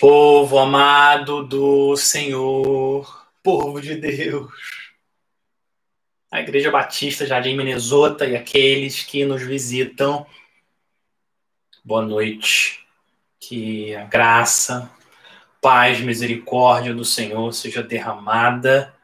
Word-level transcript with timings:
Povo 0.00 0.58
amado 0.58 1.46
do 1.46 1.94
Senhor, 1.94 3.26
povo 3.42 3.82
de 3.82 3.96
Deus, 3.96 4.50
a 6.30 6.40
Igreja 6.40 6.70
Batista 6.70 7.26
Jardim 7.26 7.54
Minnesota 7.54 8.24
e 8.24 8.34
aqueles 8.34 9.02
que 9.02 9.26
nos 9.26 9.42
visitam, 9.42 10.26
boa 11.84 12.00
noite. 12.00 12.82
Que 13.38 13.94
a 13.94 14.04
graça, 14.04 14.90
paz, 15.60 16.00
misericórdia 16.00 16.94
do 16.94 17.04
Senhor 17.04 17.52
seja 17.52 17.82
derramada 17.82 18.94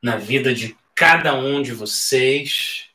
na 0.00 0.14
vida 0.18 0.54
de 0.54 0.78
cada 0.94 1.34
um 1.34 1.60
de 1.60 1.72
vocês. 1.72 2.90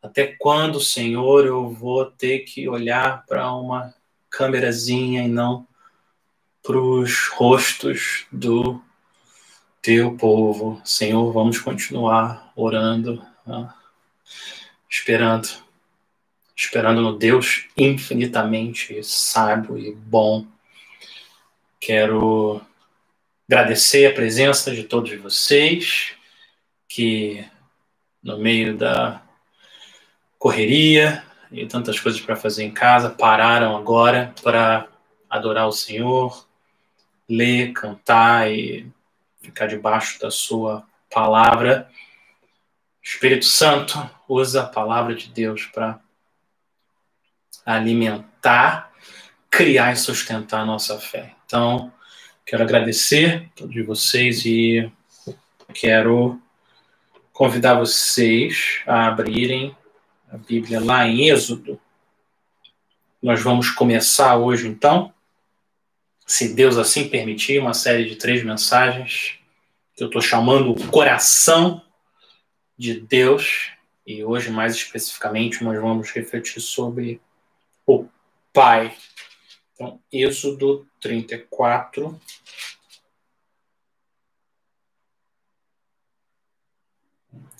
Até 0.00 0.36
quando, 0.38 0.78
Senhor, 0.78 1.44
eu 1.44 1.70
vou 1.70 2.06
ter 2.06 2.44
que 2.44 2.68
olhar 2.68 3.26
para 3.26 3.52
uma 3.52 3.92
câmerazinha 4.30 5.24
e 5.24 5.28
não 5.28 5.66
para 6.62 6.78
os 6.78 7.28
rostos 7.28 8.26
do 8.30 8.80
teu 9.80 10.16
povo. 10.16 10.80
Senhor, 10.84 11.32
vamos 11.32 11.58
continuar 11.58 12.52
orando, 12.54 13.24
né? 13.44 13.68
esperando, 14.88 15.48
esperando 16.54 17.00
no 17.00 17.18
Deus 17.18 17.68
infinitamente 17.76 19.02
sábio 19.02 19.76
e 19.76 19.92
bom. 19.92 20.46
Quero 21.80 22.60
agradecer 23.48 24.06
a 24.06 24.14
presença 24.14 24.72
de 24.72 24.84
todos 24.84 25.12
vocês 25.20 26.12
que 26.88 27.44
no 28.22 28.38
meio 28.38 28.76
da 28.76 29.20
correria 30.38 31.24
e 31.50 31.66
tantas 31.66 31.98
coisas 31.98 32.20
para 32.20 32.36
fazer 32.36 32.64
em 32.64 32.70
casa 32.70 33.10
pararam 33.10 33.76
agora 33.76 34.34
para 34.42 34.88
adorar 35.28 35.66
o 35.66 35.72
Senhor, 35.72 36.46
ler, 37.32 37.72
cantar 37.72 38.50
e 38.50 38.86
ficar 39.40 39.66
debaixo 39.66 40.20
da 40.20 40.30
sua 40.30 40.86
palavra. 41.10 41.88
O 43.02 43.06
Espírito 43.06 43.44
Santo 43.44 43.98
usa 44.28 44.62
a 44.62 44.68
palavra 44.68 45.14
de 45.14 45.28
Deus 45.28 45.66
para 45.66 45.98
alimentar, 47.64 48.92
criar 49.50 49.92
e 49.92 49.96
sustentar 49.96 50.60
a 50.60 50.66
nossa 50.66 50.98
fé. 50.98 51.34
Então, 51.46 51.92
quero 52.44 52.62
agradecer 52.62 53.50
a 53.52 53.56
todos 53.56 53.86
vocês 53.86 54.44
e 54.44 54.90
quero 55.74 56.40
convidar 57.32 57.74
vocês 57.74 58.80
a 58.86 59.06
abrirem 59.06 59.76
a 60.30 60.36
Bíblia 60.36 60.80
lá 60.80 61.06
em 61.06 61.28
Êxodo. 61.28 61.80
Nós 63.22 63.40
vamos 63.42 63.70
começar 63.70 64.36
hoje, 64.36 64.66
então, 64.66 65.12
se 66.32 66.54
Deus 66.54 66.78
assim 66.78 67.10
permitir, 67.10 67.60
uma 67.60 67.74
série 67.74 68.08
de 68.08 68.16
três 68.16 68.42
mensagens 68.42 69.38
que 69.94 70.02
eu 70.02 70.06
estou 70.06 70.22
chamando 70.22 70.70
o 70.70 70.88
coração 70.88 71.84
de 72.74 72.98
Deus. 72.98 73.70
E 74.06 74.24
hoje, 74.24 74.50
mais 74.50 74.74
especificamente, 74.74 75.62
nós 75.62 75.78
vamos 75.78 76.10
refletir 76.10 76.62
sobre 76.62 77.20
o 77.86 78.08
Pai. 78.50 78.96
Então, 79.74 80.00
Êxodo 80.10 80.88
34. 81.02 82.18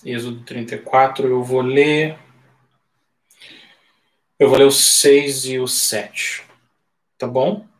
Êxodo 0.03 0.43
34, 0.45 1.29
eu 1.29 1.45
vou 1.45 1.61
ler. 1.61 2.19
Eu 4.39 4.49
vou 4.49 4.57
ler 4.57 4.65
o 4.65 4.73
6 4.73 5.45
e 5.45 5.59
o 5.59 5.69
7. 5.69 6.43
Tá 7.19 7.27
bom? 7.27 7.71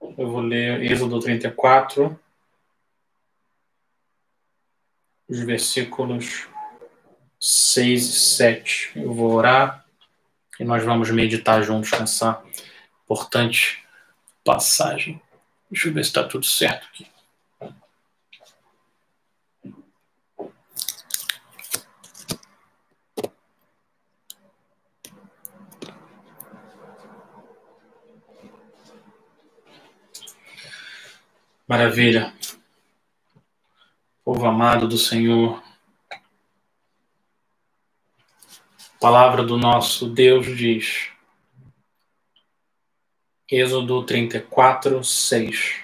Eu 0.00 0.30
vou 0.30 0.40
ler 0.40 0.82
Êxodo 0.82 1.20
34, 1.20 2.18
os 5.28 5.40
versículos 5.40 6.48
6 7.38 8.02
e 8.02 8.12
7. 8.12 8.92
Eu 8.96 9.12
vou 9.12 9.32
orar 9.32 9.84
e 10.58 10.64
nós 10.64 10.82
vamos 10.84 11.10
meditar 11.10 11.62
juntos 11.62 11.90
nessa 11.92 12.42
importante 13.04 13.82
passagem. 14.44 15.20
Deixa 15.70 15.88
eu 15.88 15.92
ver 15.92 16.04
se 16.04 16.10
está 16.10 16.24
tudo 16.24 16.44
certo 16.44 16.86
aqui. 16.86 17.06
Maravilha. 31.70 32.34
Povo 34.24 34.44
amado 34.44 34.88
do 34.88 34.98
Senhor. 34.98 35.62
A 38.96 38.98
palavra 38.98 39.44
do 39.44 39.56
nosso 39.56 40.08
Deus 40.08 40.46
diz. 40.46 41.12
Êxodo 43.48 44.04
34, 44.04 45.04
6. 45.04 45.82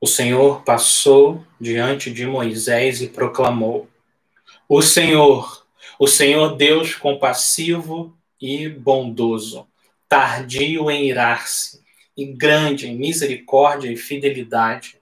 O 0.00 0.08
Senhor 0.08 0.64
passou 0.64 1.46
diante 1.60 2.12
de 2.12 2.26
Moisés 2.26 3.00
e 3.00 3.06
proclamou: 3.06 3.88
O 4.68 4.82
Senhor, 4.82 5.64
o 6.00 6.08
Senhor 6.08 6.56
Deus 6.56 6.96
compassivo 6.96 8.12
e 8.40 8.68
bondoso, 8.68 9.68
tardio 10.08 10.90
em 10.90 11.08
irar-se 11.08 11.86
e 12.18 12.26
grande 12.26 12.88
em 12.88 12.96
misericórdia 12.96 13.92
e 13.92 13.96
fidelidade, 13.96 15.00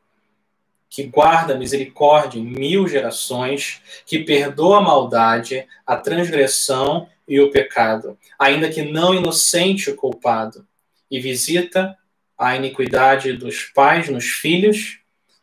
que 0.90 1.04
guarda 1.04 1.56
misericórdia 1.56 2.38
em 2.38 2.44
mil 2.44 2.86
gerações, 2.86 3.80
que 4.04 4.18
perdoa 4.18 4.78
a 4.78 4.82
maldade, 4.82 5.66
a 5.86 5.96
transgressão 5.96 7.08
e 7.26 7.40
o 7.40 7.50
pecado, 7.50 8.18
ainda 8.38 8.68
que 8.68 8.82
não 8.82 9.14
inocente 9.14 9.88
o 9.90 9.96
culpado, 9.96 10.68
e 11.10 11.18
visita 11.18 11.96
a 12.36 12.54
iniquidade 12.54 13.32
dos 13.32 13.62
pais 13.62 14.10
nos 14.10 14.26
filhos 14.26 14.98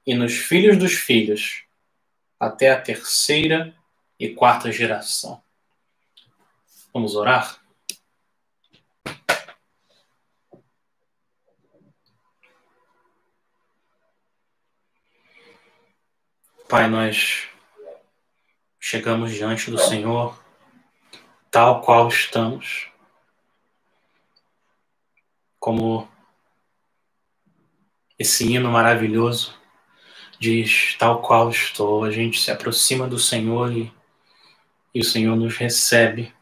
e 0.06 0.14
nos 0.14 0.34
filhos 0.34 0.78
dos 0.78 0.94
filhos, 0.94 1.64
até 2.40 2.70
a 2.70 2.80
terceira 2.80 3.74
e 4.20 4.30
quarta 4.30 4.72
geração. 4.72 5.42
Vamos 6.94 7.16
orar? 7.16 7.64
Pai, 16.74 16.90
nós 16.90 17.48
chegamos 18.80 19.32
diante 19.32 19.70
do 19.70 19.78
Senhor 19.78 20.44
tal 21.52 21.82
qual 21.82 22.08
estamos, 22.08 22.90
como 25.60 26.10
esse 28.18 28.52
hino 28.52 28.72
maravilhoso 28.72 29.56
diz: 30.40 30.96
tal 30.98 31.22
qual 31.22 31.52
estou. 31.52 32.04
A 32.04 32.10
gente 32.10 32.42
se 32.42 32.50
aproxima 32.50 33.08
do 33.08 33.20
Senhor 33.20 33.72
e, 33.72 33.94
e 34.96 35.00
o 35.00 35.06
Senhor 35.06 35.36
nos 35.36 35.56
recebe, 35.56 36.34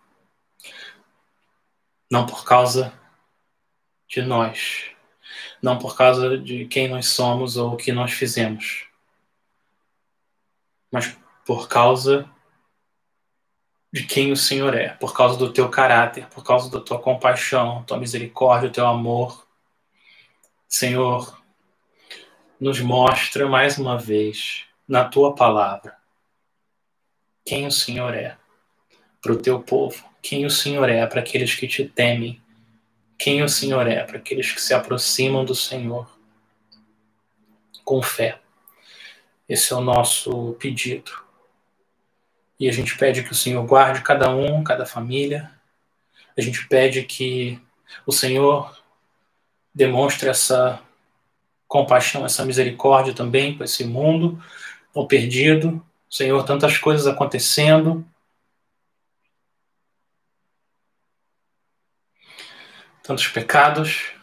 não 2.09 2.25
por 2.25 2.45
causa 2.45 2.97
de 4.07 4.21
nós, 4.21 4.91
não 5.61 5.77
por 5.77 5.97
causa 5.97 6.37
de 6.37 6.67
quem 6.67 6.87
nós 6.87 7.07
somos 7.07 7.57
ou 7.57 7.73
o 7.73 7.75
que 7.75 7.91
nós 7.91 8.13
fizemos 8.13 8.89
mas 10.91 11.17
por 11.45 11.67
causa 11.67 12.29
de 13.91 14.05
quem 14.05 14.31
o 14.31 14.37
Senhor 14.37 14.75
é, 14.75 14.89
por 14.89 15.13
causa 15.13 15.37
do 15.37 15.51
teu 15.51 15.69
caráter, 15.69 16.27
por 16.27 16.43
causa 16.43 16.69
da 16.69 16.79
tua 16.79 16.99
compaixão, 16.99 17.83
tua 17.83 17.97
misericórdia, 17.97 18.69
o 18.69 18.71
teu 18.71 18.85
amor. 18.85 19.47
Senhor, 20.67 21.41
nos 22.59 22.79
mostra 22.79 23.47
mais 23.47 23.77
uma 23.77 23.97
vez 23.97 24.65
na 24.87 25.03
tua 25.03 25.33
palavra 25.33 25.97
quem 27.45 27.65
o 27.65 27.71
Senhor 27.71 28.13
é 28.13 28.37
para 29.21 29.33
o 29.33 29.37
teu 29.37 29.61
povo, 29.61 30.03
quem 30.21 30.45
o 30.45 30.49
Senhor 30.49 30.87
é 30.89 31.05
para 31.05 31.21
aqueles 31.21 31.55
que 31.55 31.67
te 31.67 31.85
temem, 31.85 32.41
quem 33.17 33.43
o 33.43 33.49
Senhor 33.49 33.87
é 33.87 34.03
para 34.03 34.17
aqueles 34.17 34.51
que 34.51 34.61
se 34.61 34.73
aproximam 34.73 35.43
do 35.43 35.55
Senhor 35.55 36.09
com 37.83 38.01
fé. 38.01 38.40
Esse 39.51 39.73
é 39.73 39.75
o 39.75 39.81
nosso 39.81 40.53
pedido. 40.53 41.11
E 42.57 42.69
a 42.69 42.71
gente 42.71 42.97
pede 42.97 43.21
que 43.21 43.33
o 43.33 43.35
Senhor 43.35 43.61
guarde 43.65 44.01
cada 44.01 44.33
um, 44.33 44.63
cada 44.63 44.85
família. 44.85 45.51
A 46.37 46.41
gente 46.41 46.65
pede 46.69 47.03
que 47.03 47.61
o 48.05 48.13
Senhor 48.13 48.81
demonstre 49.75 50.29
essa 50.29 50.81
compaixão, 51.67 52.25
essa 52.25 52.45
misericórdia 52.45 53.13
também 53.13 53.57
com 53.57 53.61
esse 53.65 53.83
mundo 53.83 54.41
tão 54.93 55.05
perdido. 55.05 55.85
Senhor, 56.09 56.45
tantas 56.45 56.77
coisas 56.77 57.05
acontecendo. 57.05 58.05
Tantos 63.03 63.27
pecados. 63.27 64.13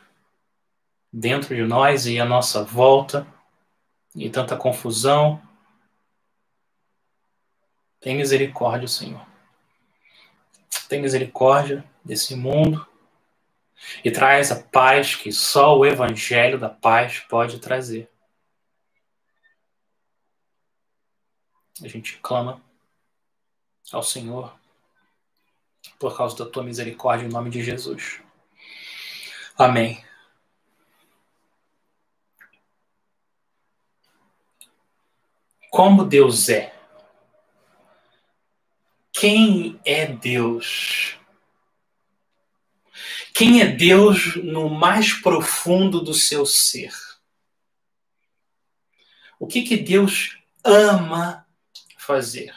dentro 1.13 1.55
de 1.55 1.65
nós 1.65 2.07
e 2.07 2.19
à 2.19 2.25
nossa 2.25 2.65
volta, 2.65 3.27
e 4.19 4.29
tanta 4.29 4.57
confusão. 4.57 5.41
Tem 8.01 8.17
misericórdia, 8.17 8.89
Senhor. 8.89 9.25
Tem 10.89 11.01
misericórdia 11.01 11.85
desse 12.05 12.35
mundo 12.35 12.87
e 14.05 14.11
traz 14.11 14.51
a 14.51 14.61
paz 14.61 15.15
que 15.15 15.31
só 15.31 15.79
o 15.79 15.87
Evangelho 15.87 16.59
da 16.59 16.69
paz 16.69 17.21
pode 17.21 17.61
trazer. 17.61 18.11
A 21.83 21.87
gente 21.87 22.19
clama 22.19 22.61
ao 23.93 24.03
Senhor 24.03 24.59
por 25.99 26.17
causa 26.17 26.37
da 26.37 26.51
tua 26.51 26.65
misericórdia 26.65 27.27
em 27.27 27.31
nome 27.31 27.51
de 27.51 27.63
Jesus. 27.63 28.21
Amém. 29.57 30.08
Como 35.71 36.05
Deus 36.05 36.49
é? 36.49 36.75
Quem 39.13 39.81
é 39.85 40.07
Deus? 40.07 41.19
Quem 43.35 43.61
é 43.61 43.67
Deus 43.67 44.37
no 44.37 44.69
mais 44.69 45.13
profundo 45.13 46.01
do 46.01 46.15
seu 46.15 46.47
ser? 46.47 46.93
O 49.39 49.47
que, 49.47 49.63
que 49.63 49.77
Deus 49.77 50.39
ama 50.65 51.47
fazer? 51.97 52.55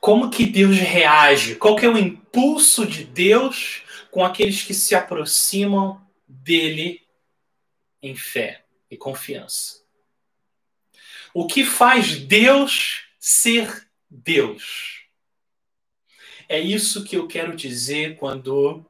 Como 0.00 0.30
que 0.30 0.46
Deus 0.46 0.76
reage? 0.76 1.56
Qual 1.56 1.76
que 1.76 1.84
é 1.84 1.88
o 1.88 1.98
impulso 1.98 2.86
de 2.86 3.04
Deus 3.04 3.82
com 4.10 4.24
aqueles 4.24 4.62
que 4.62 4.72
se 4.72 4.94
aproximam 4.94 6.00
dele 6.26 7.02
em 8.00 8.14
fé 8.14 8.64
e 8.90 8.96
confiança? 8.96 9.77
O 11.40 11.46
que 11.46 11.64
faz 11.64 12.16
Deus 12.16 13.04
ser 13.16 13.86
Deus? 14.10 15.04
É 16.48 16.58
isso 16.58 17.04
que 17.04 17.16
eu 17.16 17.28
quero 17.28 17.54
dizer 17.54 18.16
quando 18.16 18.84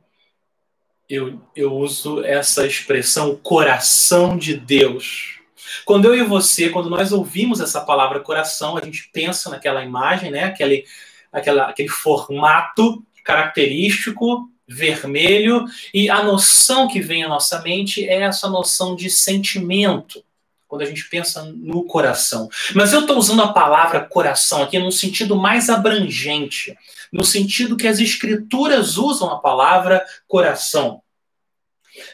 eu, 1.07 1.43
eu 1.55 1.77
uso 1.77 2.25
essa 2.25 2.67
expressão 2.67 3.37
coração 3.37 4.39
de 4.39 4.57
Deus. 4.57 5.41
Quando 5.85 6.07
eu 6.07 6.15
e 6.15 6.23
você, 6.23 6.71
quando 6.71 6.89
nós 6.89 7.13
ouvimos 7.13 7.61
essa 7.61 7.83
palavra 7.83 8.21
coração, 8.21 8.79
a 8.79 8.81
gente 8.83 9.11
pensa 9.13 9.51
naquela 9.51 9.85
imagem, 9.85 10.31
né? 10.31 10.45
aquele, 10.45 10.87
aquela, 11.31 11.69
aquele 11.69 11.91
formato 11.91 13.05
característico, 13.23 14.51
vermelho, 14.67 15.67
e 15.93 16.09
a 16.09 16.23
noção 16.23 16.89
que 16.89 17.03
vem 17.03 17.25
à 17.25 17.29
nossa 17.29 17.61
mente 17.61 18.09
é 18.09 18.23
essa 18.23 18.49
noção 18.49 18.97
de 18.97 19.11
sentimento 19.11 20.25
quando 20.69 20.83
a 20.83 20.85
gente 20.85 21.09
pensa 21.09 21.43
no 21.45 21.85
coração. 21.85 22.49
Mas 22.75 22.93
eu 22.93 23.01
estou 23.01 23.17
usando 23.17 23.43
a 23.43 23.53
palavra 23.53 24.05
coração 24.05 24.63
aqui 24.63 24.79
num 24.79 24.91
sentido 24.91 25.35
mais 25.35 25.71
abrangente, 25.71 26.77
no 27.11 27.25
sentido 27.25 27.77
que 27.77 27.89
as 27.89 27.99
escrituras 27.99 28.99
usam 28.99 29.31
a 29.31 29.39
palavra 29.39 30.05
coração. 30.29 31.03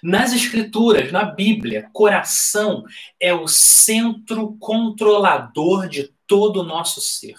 Nas 0.02 0.32
escrituras, 0.32 1.12
na 1.12 1.24
Bíblia, 1.24 1.90
coração 1.92 2.84
é 3.20 3.34
o 3.34 3.46
centro 3.46 4.56
controlador 4.58 5.88
de 5.88 6.10
todo 6.26 6.60
o 6.60 6.64
nosso 6.64 7.00
ser. 7.00 7.34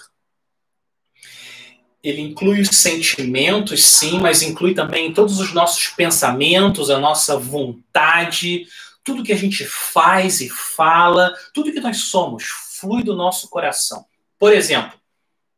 Ele 2.04 2.22
inclui 2.22 2.62
os 2.62 2.70
sentimentos, 2.70 3.84
sim, 3.84 4.20
mas 4.20 4.44
inclui 4.44 4.76
também 4.76 5.12
todos 5.12 5.40
os 5.40 5.54
nossos 5.54 5.88
pensamentos, 5.88 6.92
a 6.92 7.00
nossa 7.00 7.36
vontade, 7.40 8.68
tudo 9.06 9.24
que 9.24 9.32
a 9.32 9.38
gente 9.38 9.64
faz 9.66 10.42
e 10.42 10.50
fala, 10.50 11.32
tudo 11.54 11.72
que 11.72 11.80
nós 11.80 11.98
somos, 12.06 12.46
flui 12.46 13.04
do 13.04 13.16
nosso 13.16 13.48
coração. 13.50 14.04
Por 14.40 14.52
exemplo, 14.52 15.00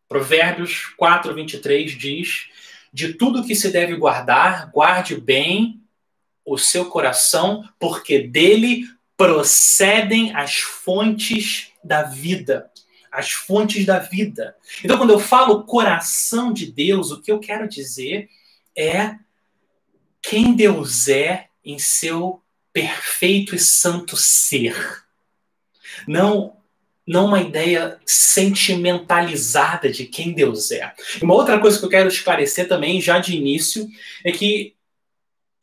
Provérbios 0.07 0.85
4, 0.97 1.33
23 1.33 1.97
diz: 1.97 2.49
De 2.93 3.13
tudo 3.13 3.45
que 3.45 3.55
se 3.55 3.71
deve 3.71 3.95
guardar, 3.95 4.69
guarde 4.69 5.15
bem 5.15 5.81
o 6.45 6.57
seu 6.57 6.85
coração, 6.85 7.67
porque 7.79 8.19
dele 8.19 8.85
procedem 9.15 10.35
as 10.35 10.57
fontes 10.57 11.71
da 11.83 12.03
vida. 12.03 12.69
As 13.09 13.31
fontes 13.31 13.85
da 13.85 13.97
vida. 13.97 14.55
Então, 14.83 14.97
quando 14.97 15.11
eu 15.11 15.19
falo 15.19 15.63
coração 15.63 16.51
de 16.51 16.69
Deus, 16.71 17.11
o 17.11 17.21
que 17.21 17.31
eu 17.31 17.39
quero 17.39 17.67
dizer 17.67 18.29
é 18.77 19.15
quem 20.21 20.53
Deus 20.53 21.07
é 21.07 21.47
em 21.63 21.79
seu 21.79 22.43
perfeito 22.77 23.55
e 23.55 23.59
santo 23.59 24.15
ser. 24.15 24.75
Não 26.07 26.55
não 27.07 27.27
uma 27.27 27.39
ideia 27.39 27.97
sentimentalizada 28.05 29.89
de 29.89 30.05
quem 30.05 30.33
Deus 30.33 30.71
é. 30.71 30.93
Uma 31.21 31.35
outra 31.35 31.57
coisa 31.57 31.79
que 31.79 31.85
eu 31.85 31.89
quero 31.89 32.09
esclarecer 32.09 32.67
também, 32.67 32.99
já 32.99 33.17
de 33.17 33.33
início, 33.33 33.87
é 34.25 34.31
que 34.31 34.75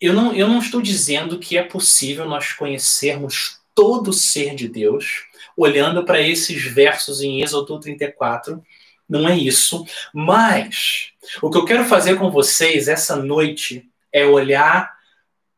eu 0.00 0.14
não, 0.14 0.34
eu 0.34 0.48
não 0.48 0.58
estou 0.58 0.80
dizendo 0.80 1.38
que 1.38 1.58
é 1.58 1.62
possível 1.62 2.24
nós 2.24 2.54
conhecermos 2.54 3.58
todo 3.74 4.08
o 4.08 4.12
ser 4.12 4.54
de 4.54 4.66
Deus 4.66 5.26
olhando 5.54 6.02
para 6.02 6.18
esses 6.18 6.64
versos 6.64 7.20
em 7.20 7.42
Êxodo 7.42 7.78
34. 7.78 8.64
Não 9.06 9.28
é 9.28 9.36
isso. 9.36 9.86
Mas 10.14 11.12
o 11.42 11.50
que 11.50 11.58
eu 11.58 11.66
quero 11.66 11.84
fazer 11.84 12.16
com 12.18 12.30
vocês 12.30 12.88
essa 12.88 13.16
noite 13.16 13.86
é 14.10 14.24
olhar 14.24 14.94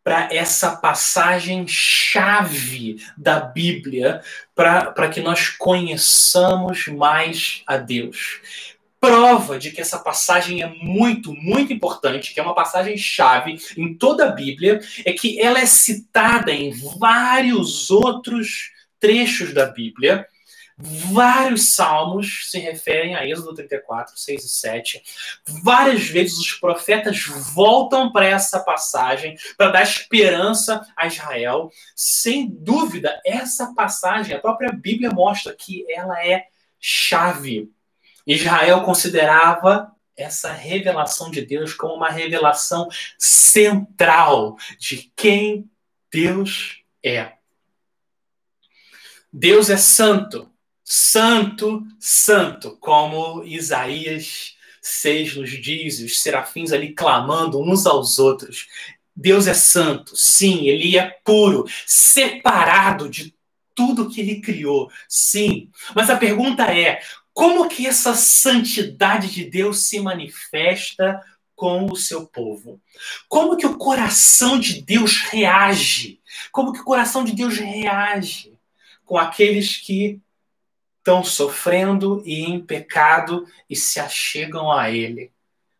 para 0.06 0.28
essa 0.32 0.76
passagem 0.76 1.66
chave 1.66 3.04
da 3.18 3.40
Bíblia 3.40 4.20
para 4.54 5.08
que 5.08 5.20
nós 5.20 5.48
conheçamos 5.48 6.86
mais 6.86 7.64
a 7.66 7.76
Deus. 7.76 8.40
Prova 9.00 9.58
de 9.58 9.72
que 9.72 9.80
essa 9.80 9.98
passagem 9.98 10.62
é 10.62 10.68
muito, 10.68 11.34
muito 11.34 11.72
importante, 11.72 12.32
que 12.32 12.38
é 12.38 12.42
uma 12.44 12.54
passagem 12.54 12.96
chave 12.96 13.58
em 13.76 13.94
toda 13.94 14.26
a 14.26 14.30
Bíblia, 14.30 14.80
é 15.04 15.12
que 15.12 15.40
ela 15.40 15.58
é 15.58 15.66
citada 15.66 16.52
em 16.52 16.70
vários 17.00 17.90
outros 17.90 18.70
trechos 19.00 19.52
da 19.52 19.66
Bíblia 19.66 20.24
Vários 20.78 21.74
salmos 21.74 22.50
se 22.50 22.58
referem 22.58 23.14
a 23.14 23.26
Êxodo 23.26 23.54
34, 23.54 24.14
6 24.14 24.44
e 24.44 24.48
7. 24.48 25.02
Várias 25.62 26.06
vezes 26.06 26.36
os 26.36 26.52
profetas 26.52 27.24
voltam 27.54 28.12
para 28.12 28.26
essa 28.26 28.60
passagem 28.60 29.38
para 29.56 29.70
dar 29.70 29.82
esperança 29.82 30.86
a 30.94 31.06
Israel. 31.06 31.70
Sem 31.94 32.46
dúvida, 32.50 33.18
essa 33.24 33.72
passagem, 33.74 34.36
a 34.36 34.40
própria 34.40 34.70
Bíblia 34.70 35.10
mostra 35.10 35.54
que 35.54 35.90
ela 35.90 36.22
é 36.22 36.44
chave. 36.78 37.70
Israel 38.26 38.82
considerava 38.82 39.90
essa 40.14 40.52
revelação 40.52 41.30
de 41.30 41.40
Deus 41.40 41.72
como 41.72 41.94
uma 41.94 42.10
revelação 42.10 42.86
central 43.18 44.56
de 44.78 45.10
quem 45.16 45.70
Deus 46.10 46.82
é. 47.02 47.32
Deus 49.32 49.70
é 49.70 49.76
santo. 49.78 50.50
Santo, 50.88 51.84
santo, 51.98 52.76
como 52.76 53.42
Isaías 53.42 54.54
6 54.80 55.34
nos 55.34 55.50
diz, 55.50 55.98
os 55.98 56.22
serafins 56.22 56.70
ali 56.70 56.94
clamando 56.94 57.60
uns 57.60 57.86
aos 57.86 58.20
outros. 58.20 58.68
Deus 59.14 59.48
é 59.48 59.54
santo, 59.54 60.16
sim, 60.16 60.68
ele 60.68 60.96
é 60.96 61.18
puro, 61.24 61.64
separado 61.84 63.08
de 63.08 63.34
tudo 63.74 64.08
que 64.08 64.20
ele 64.20 64.40
criou, 64.40 64.88
sim. 65.08 65.70
Mas 65.92 66.08
a 66.08 66.16
pergunta 66.16 66.62
é: 66.72 67.00
como 67.34 67.68
que 67.68 67.84
essa 67.84 68.14
santidade 68.14 69.28
de 69.28 69.44
Deus 69.44 69.88
se 69.88 69.98
manifesta 69.98 71.20
com 71.56 71.86
o 71.86 71.96
seu 71.96 72.28
povo? 72.28 72.80
Como 73.28 73.56
que 73.56 73.66
o 73.66 73.76
coração 73.76 74.56
de 74.56 74.82
Deus 74.82 75.16
reage? 75.16 76.20
Como 76.52 76.72
que 76.72 76.80
o 76.80 76.84
coração 76.84 77.24
de 77.24 77.32
Deus 77.32 77.58
reage 77.58 78.56
com 79.04 79.18
aqueles 79.18 79.78
que 79.78 80.20
estão 81.06 81.22
sofrendo 81.22 82.20
e 82.26 82.42
em 82.42 82.60
pecado 82.60 83.46
e 83.70 83.76
se 83.76 84.00
achegam 84.00 84.72
a 84.72 84.90
Ele, 84.90 85.30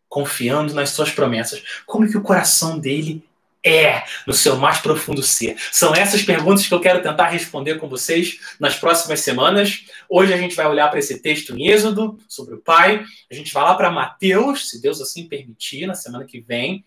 confiando 0.09 0.73
nas 0.73 0.91
suas 0.91 1.11
promessas. 1.11 1.83
Como 1.85 2.09
que 2.09 2.17
o 2.17 2.23
coração 2.23 2.79
dele 2.79 3.25
é 3.65 4.05
no 4.25 4.33
seu 4.33 4.57
mais 4.57 4.79
profundo 4.79 5.25
ser? 5.25 5.57
São 5.73 5.93
essas 5.93 6.23
perguntas 6.23 6.69
que 6.69 6.73
eu 6.73 6.79
quero 6.79 7.03
tentar 7.03 7.27
responder 7.27 7.75
com 7.75 7.89
vocês 7.89 8.39
nas 8.61 8.77
próximas 8.77 9.19
semanas. 9.19 9.87
Hoje 10.09 10.33
a 10.33 10.37
gente 10.37 10.55
vai 10.55 10.69
olhar 10.69 10.89
para 10.89 11.01
esse 11.01 11.19
texto 11.19 11.59
em 11.59 11.67
Êxodo 11.67 12.17
sobre 12.29 12.55
o 12.55 12.59
Pai. 12.59 13.05
A 13.29 13.35
gente 13.35 13.53
vai 13.53 13.65
lá 13.65 13.75
para 13.75 13.91
Mateus, 13.91 14.71
se 14.71 14.81
Deus 14.81 15.01
assim 15.01 15.27
permitir, 15.27 15.89
na 15.89 15.95
semana 15.95 16.25
que 16.25 16.39
vem, 16.39 16.85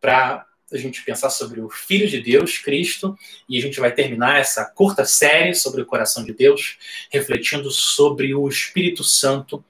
para 0.00 0.44
a 0.72 0.76
gente 0.76 1.02
pensar 1.02 1.30
sobre 1.30 1.60
o 1.60 1.70
Filho 1.70 2.08
de 2.08 2.20
Deus, 2.20 2.58
Cristo, 2.58 3.16
e 3.48 3.56
a 3.56 3.60
gente 3.60 3.78
vai 3.78 3.92
terminar 3.92 4.40
essa 4.40 4.64
curta 4.64 5.04
série 5.04 5.54
sobre 5.54 5.82
o 5.82 5.86
coração 5.86 6.24
de 6.24 6.32
Deus, 6.32 6.76
refletindo 7.10 7.70
sobre 7.70 8.34
o 8.34 8.48
Espírito 8.48 9.04
Santo 9.04 9.64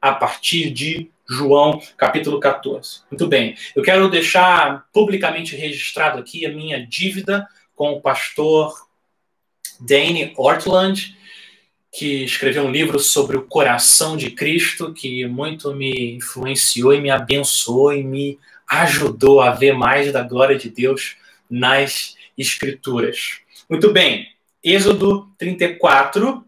a 0.00 0.12
partir 0.12 0.70
de 0.70 1.10
João, 1.28 1.80
capítulo 1.96 2.40
14. 2.40 3.02
Muito 3.10 3.28
bem, 3.28 3.56
eu 3.76 3.82
quero 3.82 4.10
deixar 4.10 4.88
publicamente 4.92 5.54
registrado 5.54 6.18
aqui 6.18 6.44
a 6.44 6.52
minha 6.52 6.84
dívida 6.84 7.46
com 7.76 7.92
o 7.92 8.00
pastor 8.00 8.74
Dane 9.78 10.32
Ortland, 10.36 11.16
que 11.92 12.24
escreveu 12.24 12.64
um 12.64 12.70
livro 12.70 12.98
sobre 12.98 13.36
o 13.36 13.46
coração 13.46 14.16
de 14.16 14.30
Cristo, 14.30 14.92
que 14.92 15.24
muito 15.26 15.72
me 15.74 16.16
influenciou 16.16 16.92
e 16.92 17.00
me 17.00 17.10
abençoou 17.10 17.92
e 17.92 18.02
me 18.02 18.38
ajudou 18.70 19.40
a 19.40 19.50
ver 19.50 19.72
mais 19.72 20.12
da 20.12 20.22
glória 20.22 20.56
de 20.56 20.70
Deus 20.70 21.16
nas 21.50 22.14
Escrituras. 22.38 23.40
Muito 23.68 23.92
bem, 23.92 24.28
Êxodo 24.62 25.28
34 25.36 26.44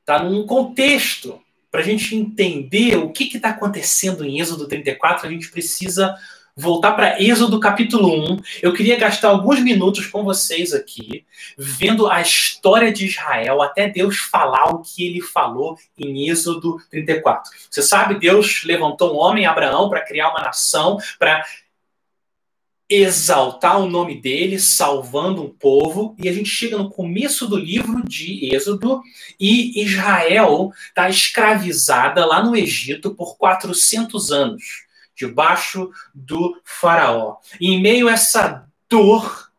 está 0.00 0.22
num 0.22 0.44
contexto. 0.44 1.40
Para 1.70 1.80
a 1.80 1.84
gente 1.84 2.16
entender 2.16 2.96
o 2.96 3.10
que 3.12 3.36
está 3.36 3.50
acontecendo 3.50 4.24
em 4.24 4.40
Êxodo 4.40 4.66
34, 4.66 5.28
a 5.28 5.30
gente 5.30 5.48
precisa 5.52 6.16
voltar 6.56 6.92
para 6.92 7.22
Êxodo 7.22 7.58
capítulo 7.60 8.34
1. 8.34 8.40
Eu 8.62 8.72
queria 8.72 8.98
gastar 8.98 9.28
alguns 9.28 9.60
minutos 9.60 10.06
com 10.06 10.24
vocês 10.24 10.72
aqui, 10.72 11.24
vendo 11.56 12.08
a 12.08 12.20
história 12.20 12.92
de 12.92 13.06
Israel, 13.06 13.62
até 13.62 13.88
Deus 13.88 14.18
falar 14.18 14.70
o 14.70 14.82
que 14.82 15.06
ele 15.06 15.20
falou 15.20 15.76
em 15.98 16.28
Êxodo 16.28 16.80
34. 16.90 17.50
Você 17.70 17.82
sabe, 17.82 18.18
Deus 18.18 18.62
levantou 18.64 19.14
um 19.14 19.18
homem, 19.18 19.46
Abraão, 19.46 19.88
para 19.88 20.04
criar 20.04 20.30
uma 20.30 20.42
nação, 20.42 20.98
para 21.18 21.44
exaltar 22.88 23.80
o 23.80 23.88
nome 23.88 24.20
dele, 24.20 24.58
salvando 24.58 25.44
um 25.44 25.48
povo, 25.48 26.16
e 26.18 26.28
a 26.28 26.32
gente 26.32 26.48
chega 26.48 26.76
no 26.76 26.90
começo 26.90 27.46
do 27.46 27.56
livro 27.56 28.02
de 28.04 28.52
Êxodo 28.52 29.00
e 29.38 29.80
Israel 29.80 30.72
está 30.88 31.08
escravizada 31.08 32.26
lá 32.26 32.42
no 32.42 32.56
Egito 32.56 33.14
por 33.14 33.36
400 33.36 34.32
anos 34.32 34.89
debaixo 35.20 35.90
do 36.14 36.58
Faraó. 36.64 37.36
E 37.60 37.68
em 37.68 37.80
meio 37.80 38.08
a 38.08 38.12
essa 38.12 38.66
dor, 38.88 39.50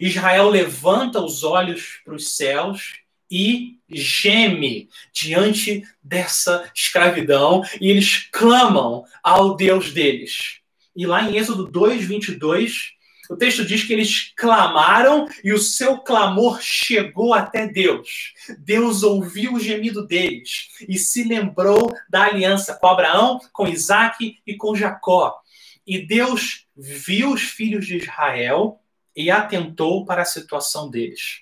Israel 0.00 0.48
levanta 0.48 1.20
os 1.20 1.44
olhos 1.44 2.00
para 2.02 2.14
os 2.14 2.34
céus 2.34 2.94
e 3.30 3.78
geme 3.90 4.88
diante 5.12 5.84
dessa 6.02 6.70
escravidão 6.74 7.62
e 7.80 7.90
eles 7.90 8.28
clamam 8.32 9.04
ao 9.22 9.54
Deus 9.54 9.92
deles. 9.92 10.60
E 10.96 11.06
lá 11.06 11.22
em 11.22 11.36
Êxodo 11.36 11.66
2, 11.66 12.04
22, 12.04 12.92
o 13.32 13.36
texto 13.36 13.64
diz 13.64 13.82
que 13.82 13.94
eles 13.94 14.30
clamaram 14.36 15.26
e 15.42 15.54
o 15.54 15.58
seu 15.58 15.96
clamor 15.96 16.60
chegou 16.60 17.32
até 17.32 17.66
Deus. 17.66 18.34
Deus 18.58 19.02
ouviu 19.02 19.54
o 19.54 19.58
gemido 19.58 20.06
deles 20.06 20.68
e 20.86 20.98
se 20.98 21.24
lembrou 21.24 21.90
da 22.10 22.24
aliança 22.24 22.74
com 22.74 22.86
Abraão, 22.86 23.40
com 23.50 23.66
Isaac 23.66 24.38
e 24.46 24.54
com 24.54 24.76
Jacó. 24.76 25.40
E 25.86 26.06
Deus 26.06 26.66
viu 26.76 27.32
os 27.32 27.40
filhos 27.40 27.86
de 27.86 27.96
Israel 27.96 28.82
e 29.16 29.30
atentou 29.30 30.04
para 30.04 30.20
a 30.20 30.26
situação 30.26 30.90
deles. 30.90 31.40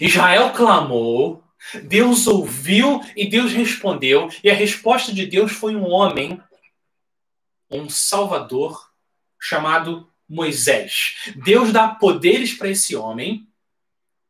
Israel 0.00 0.52
clamou, 0.52 1.42
Deus 1.82 2.28
ouviu 2.28 3.00
e 3.16 3.28
Deus 3.28 3.52
respondeu, 3.52 4.28
e 4.44 4.48
a 4.48 4.54
resposta 4.54 5.12
de 5.12 5.26
Deus 5.26 5.50
foi 5.50 5.74
um 5.74 5.90
homem, 5.90 6.40
um 7.68 7.88
salvador, 7.88 8.92
chamado 9.40 10.08
Moisés. 10.28 11.32
Deus 11.36 11.72
dá 11.72 11.88
poderes 11.88 12.52
para 12.54 12.68
esse 12.68 12.96
homem, 12.96 13.46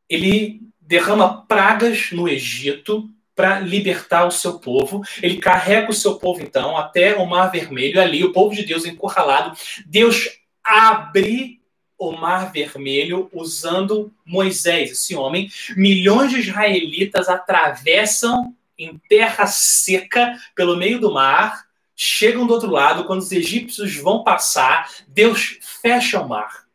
ele 0.09 0.61
derrama 0.79 1.45
pragas 1.45 2.11
no 2.11 2.27
Egito 2.29 3.09
para 3.35 3.59
libertar 3.59 4.25
o 4.25 4.31
seu 4.31 4.57
povo. 4.59 5.03
Ele 5.21 5.37
carrega 5.37 5.91
o 5.91 5.93
seu 5.93 6.15
povo, 6.15 6.41
então, 6.41 6.75
até 6.75 7.15
o 7.15 7.25
Mar 7.25 7.51
Vermelho, 7.51 8.01
ali, 8.01 8.23
o 8.23 8.33
povo 8.33 8.55
de 8.55 8.63
Deus 8.63 8.85
encurralado. 8.85 9.55
Deus 9.85 10.27
abre 10.63 11.61
o 11.97 12.11
Mar 12.11 12.51
Vermelho 12.51 13.29
usando 13.33 14.11
Moisés, 14.25 14.91
esse 14.91 15.15
homem. 15.15 15.51
Milhões 15.75 16.31
de 16.31 16.39
israelitas 16.39 17.29
atravessam 17.29 18.55
em 18.77 18.99
terra 19.09 19.45
seca 19.47 20.35
pelo 20.55 20.77
meio 20.77 20.99
do 20.99 21.11
mar 21.11 21.66
chegam 21.99 22.45
do 22.45 22.53
outro 22.53 22.69
lado, 22.69 23.05
quando 23.05 23.21
os 23.21 23.31
egípcios 23.31 23.95
vão 23.95 24.23
passar, 24.23 24.87
Deus 25.07 25.57
fecha 25.81 26.21
o 26.21 26.29
mar. 26.29 26.67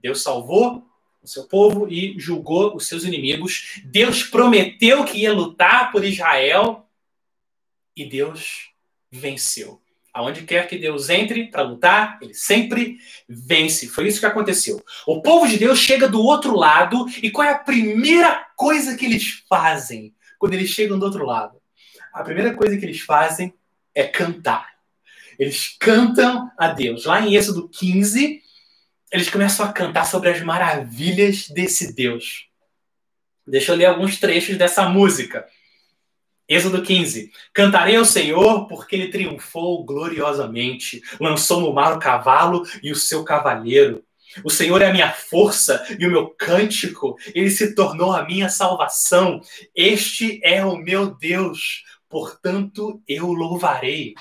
Deus 0.00 0.20
salvou 0.22 0.84
o 1.22 1.28
seu 1.28 1.44
povo 1.44 1.88
e 1.88 2.18
julgou 2.18 2.74
os 2.74 2.88
seus 2.88 3.04
inimigos. 3.04 3.80
Deus 3.84 4.24
prometeu 4.24 5.04
que 5.04 5.18
ia 5.18 5.32
lutar 5.32 5.92
por 5.92 6.04
Israel 6.04 6.84
e 7.96 8.04
Deus 8.04 8.70
venceu. 9.08 9.80
Aonde 10.12 10.42
quer 10.42 10.66
que 10.68 10.76
Deus 10.76 11.08
entre 11.08 11.46
para 11.46 11.62
lutar, 11.62 12.18
ele 12.20 12.34
sempre 12.34 12.98
vence. 13.28 13.86
Foi 13.86 14.08
isso 14.08 14.18
que 14.18 14.26
aconteceu. 14.26 14.84
O 15.06 15.22
povo 15.22 15.46
de 15.46 15.56
Deus 15.56 15.78
chega 15.78 16.08
do 16.08 16.20
outro 16.20 16.56
lado 16.56 17.06
e 17.22 17.30
qual 17.30 17.46
é 17.46 17.52
a 17.52 17.58
primeira 17.58 18.46
coisa 18.56 18.96
que 18.96 19.06
eles 19.06 19.44
fazem 19.48 20.12
quando 20.40 20.54
eles 20.54 20.70
chegam 20.70 20.98
do 20.98 21.06
outro 21.06 21.24
lado? 21.24 21.62
A 22.12 22.24
primeira 22.24 22.52
coisa 22.52 22.76
que 22.76 22.84
eles 22.84 23.00
fazem 23.00 23.54
é 23.94 24.04
cantar. 24.04 24.72
Eles 25.38 25.76
cantam 25.78 26.50
a 26.58 26.68
Deus. 26.68 27.04
Lá 27.04 27.20
em 27.20 27.34
Êxodo 27.34 27.68
15, 27.68 28.40
eles 29.10 29.28
começam 29.28 29.66
a 29.66 29.72
cantar 29.72 30.06
sobre 30.06 30.30
as 30.30 30.40
maravilhas 30.42 31.48
desse 31.48 31.92
Deus. 31.94 32.46
Deixa 33.46 33.72
eu 33.72 33.76
ler 33.76 33.86
alguns 33.86 34.18
trechos 34.18 34.56
dessa 34.56 34.88
música. 34.88 35.46
Êxodo 36.48 36.82
15. 36.82 37.32
Cantarei 37.52 37.96
ao 37.96 38.04
Senhor 38.04 38.66
porque 38.66 38.94
ele 38.94 39.08
triunfou 39.08 39.84
gloriosamente, 39.84 41.02
lançou 41.20 41.60
no 41.60 41.72
mar 41.72 41.96
o 41.96 41.98
cavalo 41.98 42.62
e 42.82 42.92
o 42.92 42.96
seu 42.96 43.24
cavaleiro. 43.24 44.04
O 44.44 44.50
Senhor 44.50 44.80
é 44.80 44.88
a 44.88 44.92
minha 44.92 45.12
força 45.12 45.84
e 45.98 46.06
o 46.06 46.10
meu 46.10 46.28
cântico, 46.28 47.16
ele 47.34 47.50
se 47.50 47.74
tornou 47.74 48.12
a 48.12 48.24
minha 48.24 48.48
salvação. 48.48 49.40
Este 49.74 50.40
é 50.42 50.64
o 50.64 50.76
meu 50.76 51.14
Deus, 51.14 51.84
portanto 52.12 53.02
eu 53.08 53.32
louvarei. 53.32 54.12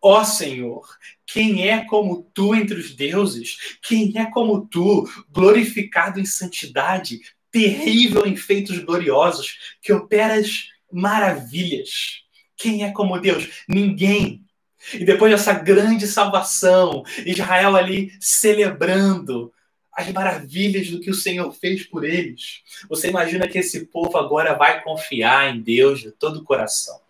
Ó 0.00 0.22
Senhor, 0.22 0.86
quem 1.26 1.68
é 1.68 1.84
como 1.84 2.30
tu 2.32 2.54
entre 2.54 2.78
os 2.78 2.94
deuses? 2.94 3.76
Quem 3.82 4.12
é 4.16 4.30
como 4.30 4.66
tu, 4.66 5.04
glorificado 5.30 6.20
em 6.20 6.24
santidade, 6.24 7.20
terrível 7.50 8.24
em 8.24 8.36
feitos 8.36 8.78
gloriosos, 8.78 9.58
que 9.82 9.92
operas 9.92 10.68
maravilhas? 10.92 12.22
Quem 12.56 12.84
é 12.84 12.92
como 12.92 13.18
Deus? 13.18 13.64
Ninguém. 13.68 14.44
E 14.92 15.04
depois 15.04 15.32
dessa 15.32 15.54
grande 15.54 16.06
salvação, 16.06 17.02
Israel 17.26 17.74
ali 17.74 18.12
celebrando 18.20 19.52
as 19.90 20.12
maravilhas 20.12 20.90
do 20.90 21.00
que 21.00 21.10
o 21.10 21.14
Senhor 21.14 21.50
fez 21.52 21.84
por 21.84 22.04
eles. 22.04 22.62
Você 22.88 23.08
imagina 23.08 23.48
que 23.48 23.58
esse 23.58 23.86
povo 23.86 24.18
agora 24.18 24.54
vai 24.54 24.82
confiar 24.82 25.54
em 25.54 25.60
Deus 25.60 26.00
de 26.00 26.10
todo 26.10 26.40
o 26.40 26.44
coração. 26.44 27.03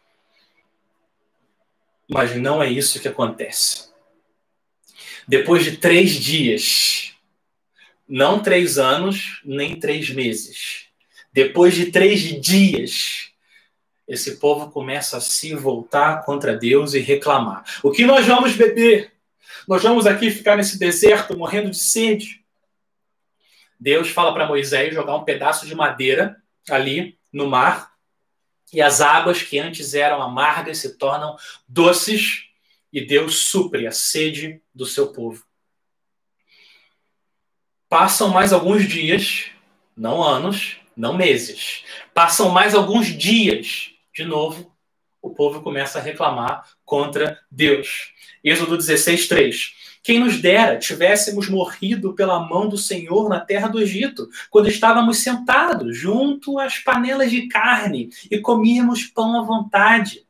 Mas 2.09 2.37
não 2.37 2.63
é 2.63 2.71
isso 2.71 3.01
que 3.01 3.09
acontece. 3.09 3.89
Depois 5.27 5.65
de 5.65 5.79
três 5.79 6.13
dias, 6.13 7.15
não 8.07 8.43
três 8.43 8.79
anos, 8.79 9.41
nem 9.45 9.79
três 9.79 10.11
meses, 10.11 10.87
depois 11.33 11.75
de 11.75 11.87
três 11.91 12.21
dias, 12.41 13.33
esse 14.07 14.37
povo 14.37 14.71
começa 14.71 15.17
a 15.17 15.21
se 15.21 15.55
voltar 15.55 16.25
contra 16.25 16.57
Deus 16.57 16.93
e 16.93 17.01
reclamar: 17.01 17.65
O 17.83 17.91
que 17.91 18.05
nós 18.05 18.27
vamos 18.27 18.55
beber? 18.55 19.13
Nós 19.67 19.83
vamos 19.83 20.07
aqui 20.07 20.31
ficar 20.31 20.57
nesse 20.57 20.79
deserto 20.79 21.37
morrendo 21.37 21.71
de 21.71 21.79
sede. 21.79 22.45
Deus 23.81 24.11
fala 24.11 24.33
para 24.33 24.47
Moisés 24.47 24.95
jogar 24.95 25.17
um 25.17 25.25
pedaço 25.25 25.67
de 25.67 25.75
madeira 25.75 26.37
ali 26.69 27.19
no 27.33 27.49
mar 27.49 27.94
e 28.75 28.83
as 28.83 29.01
águas 29.01 29.43
que 29.43 29.59
antes 29.59 29.95
eram 29.95 30.21
amargas 30.21 30.79
se 30.79 30.99
tornam 30.99 31.37
doces, 31.69 32.49
e 32.93 33.01
Deus 33.05 33.39
supre 33.39 33.87
a 33.87 33.93
sede 33.93 34.61
do 34.75 34.85
seu 34.85 35.13
povo. 35.13 35.45
Passam 37.89 38.29
mais 38.29 38.53
alguns 38.53 38.89
dias, 38.89 39.47
não 39.97 40.23
anos, 40.23 40.79
não 40.97 41.17
meses. 41.17 41.85
Passam 42.13 42.51
mais 42.51 42.75
alguns 42.75 43.07
dias, 43.07 43.91
de 44.13 44.25
novo, 44.25 44.75
o 45.23 45.31
povo 45.31 45.63
começa 45.63 45.99
a 45.99 46.03
reclamar 46.03 46.69
contra 46.85 47.41
Deus. 47.51 48.13
Êxodo 48.43 48.77
16, 48.77 49.29
3. 49.29 49.75
Quem 50.05 50.21
nos 50.21 50.39
dera 50.39 50.79
tivéssemos 50.79 51.49
morrido 51.49 52.13
pela 52.13 52.39
mão 52.39 52.69
do 52.69 52.77
Senhor 52.77 53.27
na 53.27 53.41
terra 53.41 53.69
do 53.69 53.81
Egito, 53.81 54.29
quando 54.51 54.69
estávamos 54.69 55.21
sentados 55.21 55.97
junto 55.97 56.59
às 56.59 56.79
panelas 56.79 57.31
de 57.31 57.49
carne 57.49 58.11
e 58.31 58.39
comíamos 58.39 59.07
pão 59.07 59.41
à 59.41 59.43
vontade. 59.43 60.27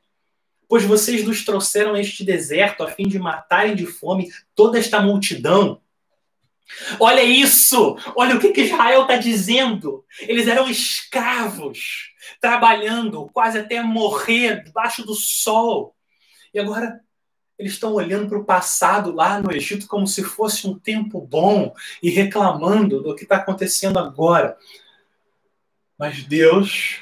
Pois 0.68 0.84
vocês 0.84 1.24
nos 1.24 1.44
trouxeram 1.44 1.96
este 1.96 2.24
deserto 2.24 2.84
a 2.84 2.88
fim 2.88 3.08
de 3.08 3.18
matarem 3.18 3.74
de 3.74 3.84
fome 3.84 4.30
toda 4.54 4.78
esta 4.78 5.02
multidão. 5.02 5.80
Olha 7.00 7.24
isso! 7.24 7.96
Olha 8.14 8.36
o 8.36 8.40
que, 8.40 8.52
que 8.52 8.62
Israel 8.62 9.02
está 9.02 9.16
dizendo. 9.16 10.04
Eles 10.20 10.46
eram 10.46 10.70
escravos, 10.70 12.12
trabalhando 12.40 13.28
quase 13.32 13.58
até 13.58 13.82
morrer 13.82 14.62
debaixo 14.62 15.04
do 15.04 15.14
sol. 15.14 15.96
E 16.54 16.60
agora 16.60 17.03
Eles 17.58 17.72
estão 17.72 17.92
olhando 17.92 18.28
para 18.28 18.38
o 18.38 18.44
passado 18.44 19.12
lá 19.12 19.40
no 19.40 19.52
Egito 19.52 19.86
como 19.86 20.06
se 20.06 20.24
fosse 20.24 20.66
um 20.66 20.78
tempo 20.78 21.20
bom 21.20 21.74
e 22.02 22.10
reclamando 22.10 23.02
do 23.02 23.14
que 23.14 23.22
está 23.22 23.36
acontecendo 23.36 23.98
agora. 23.98 24.56
Mas 25.96 26.24
Deus, 26.24 27.00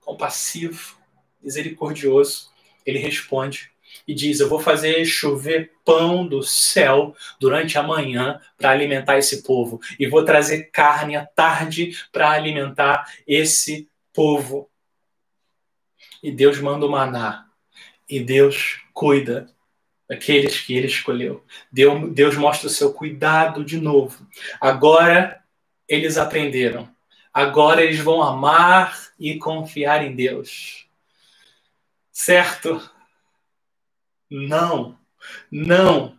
compassivo, 0.00 0.96
misericordioso, 1.42 2.50
ele 2.86 2.98
responde 2.98 3.72
e 4.06 4.14
diz: 4.14 4.40
Eu 4.40 4.48
vou 4.48 4.60
fazer 4.60 5.04
chover 5.04 5.72
pão 5.84 6.26
do 6.26 6.42
céu 6.42 7.14
durante 7.40 7.76
a 7.76 7.82
manhã 7.82 8.40
para 8.56 8.70
alimentar 8.70 9.18
esse 9.18 9.42
povo, 9.42 9.80
e 9.98 10.06
vou 10.06 10.24
trazer 10.24 10.70
carne 10.70 11.16
à 11.16 11.26
tarde 11.26 11.96
para 12.12 12.30
alimentar 12.30 13.12
esse 13.26 13.88
povo. 14.12 14.70
E 16.22 16.30
Deus 16.30 16.60
manda 16.60 16.86
o 16.86 16.90
maná, 16.90 17.46
e 18.08 18.20
Deus 18.20 18.80
cuida 18.92 19.52
daqueles 20.08 20.60
que 20.60 20.74
ele 20.74 20.86
escolheu. 20.86 21.44
Deus 21.70 22.36
mostra 22.36 22.66
o 22.66 22.70
seu 22.70 22.92
cuidado 22.92 23.64
de 23.64 23.78
novo. 23.78 24.26
Agora 24.60 25.42
eles 25.86 26.16
aprenderam. 26.16 26.88
Agora 27.32 27.82
eles 27.82 27.98
vão 27.98 28.22
amar 28.22 28.98
e 29.18 29.38
confiar 29.38 30.04
em 30.04 30.14
Deus. 30.14 30.86
Certo? 32.10 32.90
Não, 34.30 34.98
não. 35.50 36.18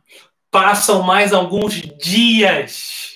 Passam 0.51 1.01
mais 1.01 1.33
alguns 1.33 1.81
dias. 1.97 3.09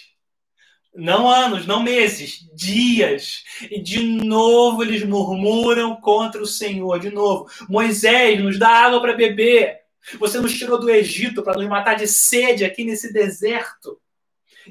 Não 0.95 1.27
anos, 1.27 1.65
não 1.65 1.81
meses, 1.81 2.47
dias. 2.53 3.43
E 3.69 3.81
de 3.81 4.03
novo 4.03 4.83
eles 4.83 5.03
murmuram 5.03 5.95
contra 5.95 6.41
o 6.41 6.47
Senhor. 6.47 6.99
De 6.99 7.09
novo, 7.09 7.49
Moisés, 7.69 8.41
nos 8.43 8.59
dá 8.59 8.69
água 8.69 9.01
para 9.01 9.13
beber. 9.13 9.82
Você 10.19 10.39
nos 10.39 10.57
tirou 10.57 10.79
do 10.79 10.89
Egito 10.89 11.43
para 11.43 11.57
nos 11.57 11.67
matar 11.67 11.95
de 11.95 12.07
sede 12.07 12.65
aqui 12.65 12.83
nesse 12.83 13.11
deserto. 13.11 13.99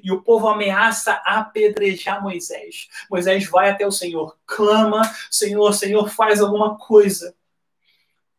E 0.03 0.11
o 0.11 0.23
povo 0.23 0.49
ameaça 0.49 1.21
apedrejar 1.25 2.23
Moisés. 2.23 2.89
Moisés 3.11 3.47
vai 3.47 3.71
até 3.71 3.87
o 3.87 3.93
Senhor, 3.93 4.39
clama: 4.47 5.03
Senhor, 5.31 5.73
Senhor, 5.75 6.09
faz 6.09 6.41
alguma 6.41 6.79
coisa. 6.79 7.35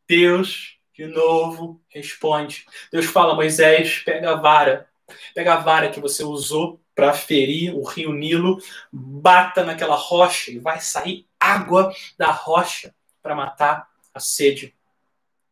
Deus 0.08 0.80
de 0.94 1.08
novo 1.08 1.82
responde. 1.90 2.66
Deus 2.92 3.06
fala: 3.06 3.36
Moisés, 3.36 4.00
pega 4.00 4.32
a 4.32 4.36
vara, 4.36 4.88
pega 5.34 5.54
a 5.54 5.58
vara 5.58 5.90
que 5.90 6.00
você 6.00 6.24
usou 6.24 6.80
para 6.96 7.14
ferir 7.14 7.76
o 7.76 7.84
rio 7.84 8.14
Nilo, 8.14 8.60
bata 8.92 9.64
naquela 9.64 9.96
rocha 9.96 10.52
e 10.52 10.60
vai 10.60 10.80
sair 10.80 11.28
água 11.40 11.92
da 12.18 12.32
rocha 12.32 12.94
para 13.22 13.36
matar 13.36 13.90
a 14.14 14.20
sede 14.20 14.76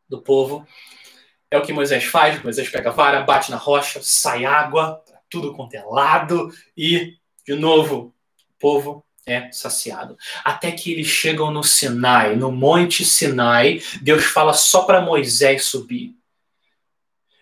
do 0.08 0.22
povo. 0.22 0.68
É 1.52 1.58
o 1.58 1.62
que 1.62 1.74
Moisés 1.74 2.06
faz. 2.06 2.42
Moisés 2.42 2.70
pega 2.70 2.90
a 2.90 2.94
vara, 2.94 3.22
bate 3.22 3.52
na 3.52 3.58
rocha, 3.58 4.00
sai 4.02 4.46
água, 4.46 5.04
tudo 5.30 5.54
quanto 5.54 5.76
é 5.76 5.84
lado, 5.84 6.50
e, 6.76 7.16
de 7.46 7.56
novo, 7.56 8.14
o 8.50 8.60
povo 8.60 9.06
é 9.26 9.52
saciado. 9.52 10.18
Até 10.44 10.72
que 10.72 10.92
eles 10.92 11.08
chegam 11.08 11.52
no 11.52 11.64
Sinai, 11.64 12.36
no 12.36 12.52
Monte 12.52 13.06
Sinai, 13.06 13.82
Deus 14.02 14.26
fala 14.26 14.54
só 14.54 14.84
para 14.84 15.02
Moisés 15.02 15.66
subir. 15.66 16.16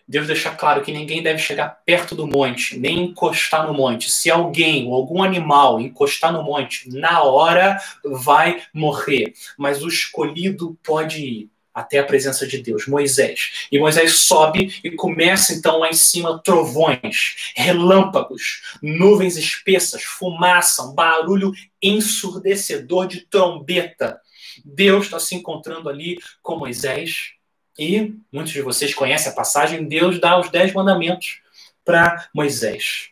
Deus 0.08 0.26
deixa 0.26 0.50
claro 0.50 0.82
que 0.82 0.92
ninguém 0.92 1.22
deve 1.22 1.38
chegar 1.38 1.84
perto 1.86 2.16
do 2.16 2.26
monte, 2.26 2.76
nem 2.80 3.04
encostar 3.04 3.68
no 3.68 3.76
monte. 3.76 4.10
Se 4.10 4.28
alguém 4.32 4.88
ou 4.88 4.96
algum 4.96 5.22
animal 5.22 5.80
encostar 5.80 6.34
no 6.34 6.42
monte, 6.42 6.90
na 6.90 7.22
hora 7.22 7.80
vai 8.04 8.64
morrer. 8.74 9.34
Mas 9.56 9.84
o 9.84 9.88
escolhido 9.88 10.76
pode 10.84 11.24
ir 11.24 11.52
até 11.74 12.00
a 12.00 12.04
presença 12.04 12.46
de 12.48 12.60
Deus, 12.62 12.88
Moisés. 12.88 13.68
E 13.72 13.80
Moisés 13.80 14.18
sobe 14.18 14.80
e 14.84 14.92
começa 14.92 15.54
então 15.54 15.80
lá 15.80 15.90
em 15.90 15.94
cima 15.94 16.42
trovões, 16.44 17.54
relâmpagos, 17.56 18.62
nuvens 18.82 19.38
espessas, 19.38 20.04
fumaça, 20.04 20.84
um 20.84 20.94
barulho 20.94 21.54
ensurdecedor 21.82 23.08
de 23.08 23.22
trombeta. 23.22 24.20
Deus 24.66 25.06
está 25.06 25.20
se 25.20 25.36
encontrando 25.36 25.90
ali 25.90 26.18
com 26.42 26.58
Moisés 26.58 27.34
e 27.78 28.14
muitos 28.32 28.52
de 28.52 28.62
vocês 28.62 28.94
conhecem 28.94 29.32
a 29.32 29.36
passagem. 29.36 29.88
Deus 29.88 30.20
dá 30.20 30.38
os 30.38 30.50
dez 30.50 30.74
mandamentos 30.74 31.42
para 31.86 32.28
Moisés. 32.34 33.10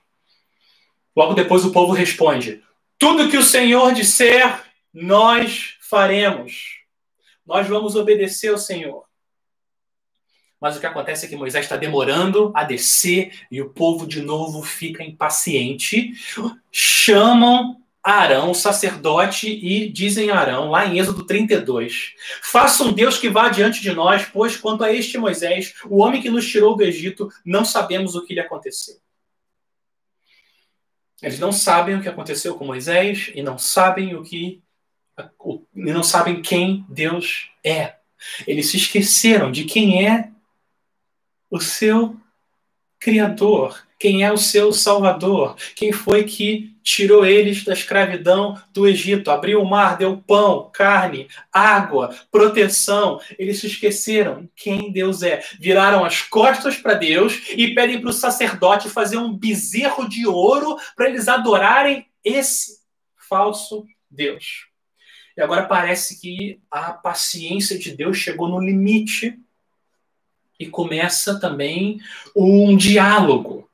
Logo 1.16 1.34
depois 1.34 1.64
o 1.64 1.72
povo 1.72 1.94
responde: 1.94 2.62
Tudo 3.00 3.30
que 3.30 3.38
o 3.38 3.44
Senhor 3.44 3.94
disser, 3.94 4.62
nós 4.94 5.78
faremos 5.80 6.78
nós 7.48 7.68
vamos 7.68 7.96
obedecer 7.96 8.50
ao 8.50 8.58
Senhor. 8.58 9.06
Mas 10.60 10.76
o 10.76 10.80
que 10.80 10.88
acontece 10.88 11.26
é 11.26 11.30
que 11.30 11.36
Moisés 11.36 11.66
está 11.66 11.78
demorando 11.78 12.52
a 12.56 12.64
descer 12.64 13.46
e 13.52 13.62
o 13.62 13.70
povo 13.70 14.08
de 14.08 14.22
novo 14.22 14.64
fica 14.64 15.04
impaciente. 15.04 16.14
Chamam 16.72 17.78
Arão, 18.04 18.54
sacerdote, 18.54 19.48
e 19.48 19.90
dizem 19.90 20.32
a 20.32 20.40
Arão, 20.40 20.70
lá 20.70 20.86
em 20.86 20.98
Êxodo 20.98 21.26
32, 21.26 22.14
Faça 22.42 22.84
um 22.84 22.94
Deus 22.94 23.18
que 23.18 23.30
vá 23.30 23.50
diante 23.50 23.82
de 23.82 23.92
nós, 23.92 24.26
pois 24.26 24.56
quanto 24.56 24.84
a 24.84 24.94
este 24.94 25.18
Moisés, 25.18 25.74
o 25.86 25.98
homem 25.98 26.22
que 26.22 26.30
nos 26.30 26.50
tirou 26.50 26.76
do 26.76 26.84
Egito, 26.84 27.30
não 27.46 27.66
sabemos 27.66 28.16
o 28.16 28.26
que 28.26 28.34
lhe 28.34 28.40
aconteceu. 28.40 28.96
Eles 31.22 31.40
não 31.40 31.52
sabem 31.52 31.96
o 31.96 32.02
que 32.02 32.08
aconteceu 32.08 32.56
com 32.56 32.66
Moisés 32.66 33.32
e 33.36 33.42
não 33.42 33.58
sabem 33.58 34.16
o 34.16 34.24
que 34.24 34.62
e 35.76 35.92
não 35.92 36.04
sabem 36.04 36.42
quem 36.42 36.86
Deus 36.90 37.50
é. 37.64 37.96
Eles 38.46 38.70
se 38.70 38.78
esqueceram 38.78 39.52
de 39.52 39.64
quem 39.64 40.08
é 40.08 40.30
o 41.50 41.60
seu 41.60 42.16
Criador, 43.00 43.86
quem 44.00 44.24
é 44.24 44.32
o 44.32 44.38
seu 44.38 44.74
Salvador, 44.74 45.56
quem 45.76 45.92
foi 45.92 46.24
que 46.24 46.76
tirou 46.84 47.26
eles 47.26 47.64
da 47.64 47.74
escravidão 47.74 48.60
do 48.74 48.88
Egito, 48.88 49.30
abriu 49.30 49.62
o 49.62 49.70
mar, 49.70 49.98
deu 49.98 50.18
pão, 50.18 50.70
carne, 50.74 51.28
água, 51.52 52.16
proteção. 52.32 53.20
Eles 53.38 53.60
se 53.60 53.68
esqueceram 53.68 54.50
quem 54.56 54.92
Deus 54.92 55.22
é, 55.22 55.44
viraram 55.60 56.06
as 56.06 56.22
costas 56.22 56.78
para 56.78 56.94
Deus 56.94 57.50
e 57.50 57.74
pedem 57.74 58.00
para 58.00 58.10
o 58.10 58.14
sacerdote 58.14 58.90
fazer 58.90 59.18
um 59.18 59.34
bezerro 59.34 60.08
de 60.08 60.26
ouro 60.26 60.78
para 60.96 61.10
eles 61.10 61.28
adorarem 61.28 62.06
esse 62.24 62.80
falso 63.16 63.86
Deus. 64.10 64.68
E 65.38 65.42
agora 65.42 65.68
parece 65.68 66.20
que 66.20 66.60
a 66.72 66.92
paciência 66.92 67.78
de 67.78 67.96
Deus 67.96 68.18
chegou 68.18 68.50
no 68.50 68.60
limite 68.60 69.40
e 70.60 70.66
começa 70.66 71.40
também 71.40 72.02
um 72.36 72.76
diálogo 72.76 73.70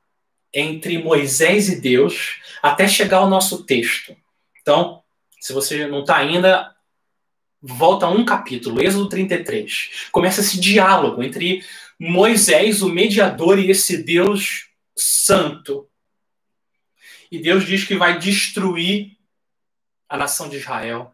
entre 0.52 0.98
Moisés 0.98 1.70
e 1.70 1.80
Deus 1.80 2.38
até 2.62 2.86
chegar 2.86 3.18
ao 3.18 3.30
nosso 3.30 3.64
texto. 3.64 4.14
Então, 4.60 5.02
se 5.40 5.54
você 5.54 5.86
não 5.86 6.00
está 6.00 6.18
ainda, 6.18 6.76
volta 7.62 8.08
um 8.08 8.26
capítulo, 8.26 8.82
Êxodo 8.82 9.08
33. 9.08 10.08
Começa 10.12 10.42
esse 10.42 10.60
diálogo 10.60 11.22
entre 11.22 11.64
Moisés, 11.98 12.82
o 12.82 12.90
mediador, 12.90 13.58
e 13.58 13.70
esse 13.70 14.02
Deus 14.02 14.68
santo. 14.94 15.88
E 17.30 17.38
Deus 17.38 17.64
diz 17.64 17.84
que 17.84 17.96
vai 17.96 18.18
destruir 18.18 19.16
a 20.06 20.18
nação 20.18 20.48
de 20.50 20.56
Israel 20.56 21.13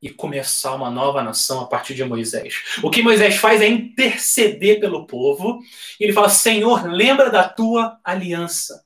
e 0.00 0.10
começar 0.10 0.74
uma 0.74 0.90
nova 0.90 1.22
nação 1.22 1.60
a 1.60 1.66
partir 1.66 1.94
de 1.94 2.04
Moisés. 2.04 2.78
O 2.82 2.90
que 2.90 3.02
Moisés 3.02 3.36
faz 3.36 3.60
é 3.60 3.68
interceder 3.68 4.78
pelo 4.78 5.06
povo. 5.06 5.60
E 5.98 6.04
ele 6.04 6.12
fala: 6.12 6.28
Senhor, 6.28 6.86
lembra 6.86 7.30
da 7.30 7.48
tua 7.48 7.98
aliança. 8.04 8.84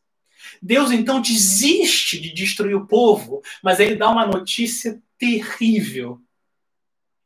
Deus 0.62 0.90
então 0.90 1.20
desiste 1.20 2.20
de 2.20 2.32
destruir 2.32 2.74
o 2.74 2.86
povo, 2.86 3.42
mas 3.62 3.80
ele 3.80 3.96
dá 3.96 4.10
uma 4.10 4.26
notícia 4.26 5.00
terrível 5.18 6.20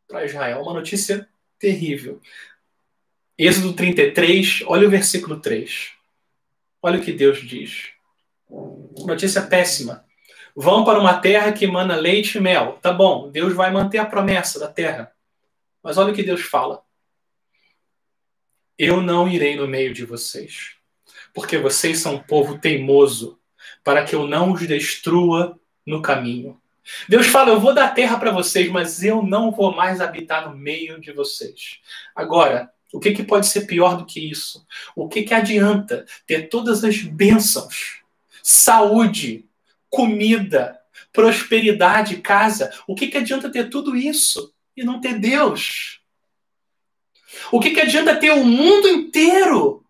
para 0.07 0.25
Israel, 0.25 0.63
uma 0.63 0.75
notícia 0.75 1.29
terrível. 1.59 2.21
Êxodo 3.37 3.73
33, 3.73 4.63
olha 4.67 4.87
o 4.87 4.91
versículo 4.91 5.41
3. 5.41 5.93
Olha 6.81 7.01
o 7.01 7.03
que 7.03 7.13
Deus 7.13 7.41
diz. 7.41 7.89
Notícia 9.05 9.43
péssima. 9.43 10.04
Vão 10.57 10.85
para 10.85 11.01
uma 11.01 11.19
terra 11.19 11.53
que 11.53 11.65
emana 11.65 11.97
leite 11.97 12.39
e 12.39 12.41
mel. 12.41 12.79
Tá 12.81 12.93
bom, 12.93 13.31
Deus 13.31 13.53
vai 13.55 13.73
manter 13.73 13.99
a 13.99 14.07
promessa 14.07 14.59
da 14.59 14.69
terra. 14.69 15.13
Mas 15.83 15.99
olha 15.99 16.13
o 16.13 16.15
que 16.15 16.23
Deus 16.23 16.43
fala. 16.43 16.83
Eu 18.79 19.01
não 19.01 19.29
irei 19.29 19.57
no 19.57 19.69
meio 19.69 19.93
de 19.93 20.05
vocês, 20.05 20.77
porque 21.33 21.59
vocês 21.59 21.99
são 21.99 22.17
um 22.17 22.23
povo 22.23 22.59
teimoso, 22.59 23.39
para 23.83 24.05
que 24.05 24.15
eu 24.15 24.27
não 24.27 24.53
os 24.53 24.67
destrua 24.67 25.59
no 25.87 26.03
caminho. 26.03 26.61
Deus 27.09 27.27
fala: 27.27 27.51
Eu 27.51 27.61
vou 27.61 27.75
dar 27.75 27.95
terra 27.95 28.19
para 28.19 28.31
vocês, 28.31 28.69
mas 28.71 29.03
eu 29.03 29.23
não 29.23 29.51
vou 29.51 29.75
mais 29.75 30.01
habitar 30.01 30.49
no 30.49 30.57
meio 30.57 31.01
de 31.01 31.13
vocês. 31.13 31.81
Agora, 32.15 32.71
o 32.93 33.01
que, 33.01 33.13
que 33.13 33.23
pode 33.23 33.47
ser 33.47 33.67
pior 33.67 33.97
do 33.97 34.07
que 34.07 34.21
isso? 34.31 34.65
O 34.95 35.09
que, 35.09 35.23
que 35.23 35.35
adianta 35.35 36.07
ter 36.27 36.49
todas 36.49 36.85
as 36.85 37.01
bênçãos, 37.01 38.03
saúde, 38.43 39.45
comida, 39.95 40.79
prosperidade, 41.13 42.17
casa. 42.17 42.73
O 42.87 42.95
que, 42.95 43.07
que 43.07 43.17
adianta 43.17 43.51
ter 43.51 43.71
tudo 43.71 43.97
isso 43.97 44.53
e 44.77 44.83
não 44.83 45.01
ter 45.01 45.19
Deus? 45.19 46.01
O 47.53 47.61
que, 47.61 47.71
que 47.71 47.81
adianta 47.81 48.17
ter 48.17 48.33
o 48.33 48.45
mundo 48.45 48.89
inteiro 48.89 49.85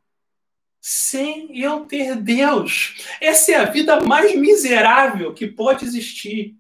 sem 0.81 1.59
eu 1.59 1.87
ter 1.87 2.17
Deus? 2.17 2.97
Essa 3.21 3.53
é 3.53 3.55
a 3.57 3.65
vida 3.65 4.01
mais 4.01 4.37
miserável 4.37 5.33
que 5.33 5.47
pode 5.47 5.85
existir. 5.85 6.55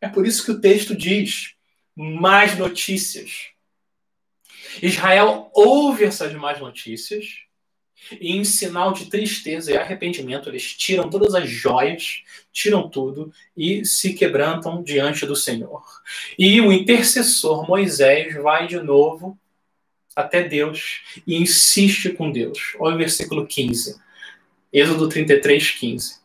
É 0.00 0.08
por 0.08 0.26
isso 0.26 0.44
que 0.44 0.52
o 0.52 0.60
texto 0.60 0.94
diz: 0.94 1.54
mais 1.96 2.56
notícias. 2.56 3.48
Israel 4.82 5.50
ouve 5.54 6.04
essas 6.04 6.32
más 6.34 6.60
notícias 6.60 7.43
e, 8.20 8.36
em 8.36 8.44
sinal 8.44 8.92
de 8.92 9.06
tristeza 9.06 9.72
e 9.72 9.76
arrependimento, 9.76 10.48
eles 10.48 10.74
tiram 10.74 11.08
todas 11.08 11.34
as 11.34 11.48
joias, 11.48 12.22
tiram 12.52 12.88
tudo 12.88 13.32
e 13.56 13.84
se 13.84 14.14
quebrantam 14.14 14.82
diante 14.82 15.26
do 15.26 15.36
Senhor. 15.36 15.82
E 16.38 16.60
o 16.60 16.72
intercessor 16.72 17.66
Moisés 17.66 18.34
vai 18.34 18.66
de 18.66 18.80
novo 18.80 19.38
até 20.14 20.42
Deus 20.42 21.02
e 21.26 21.36
insiste 21.36 22.10
com 22.10 22.30
Deus. 22.30 22.74
Olha 22.78 22.94
o 22.94 22.98
versículo 22.98 23.46
15. 23.46 24.00
Êxodo 24.72 25.08
33, 25.08 25.70
15. 25.70 26.24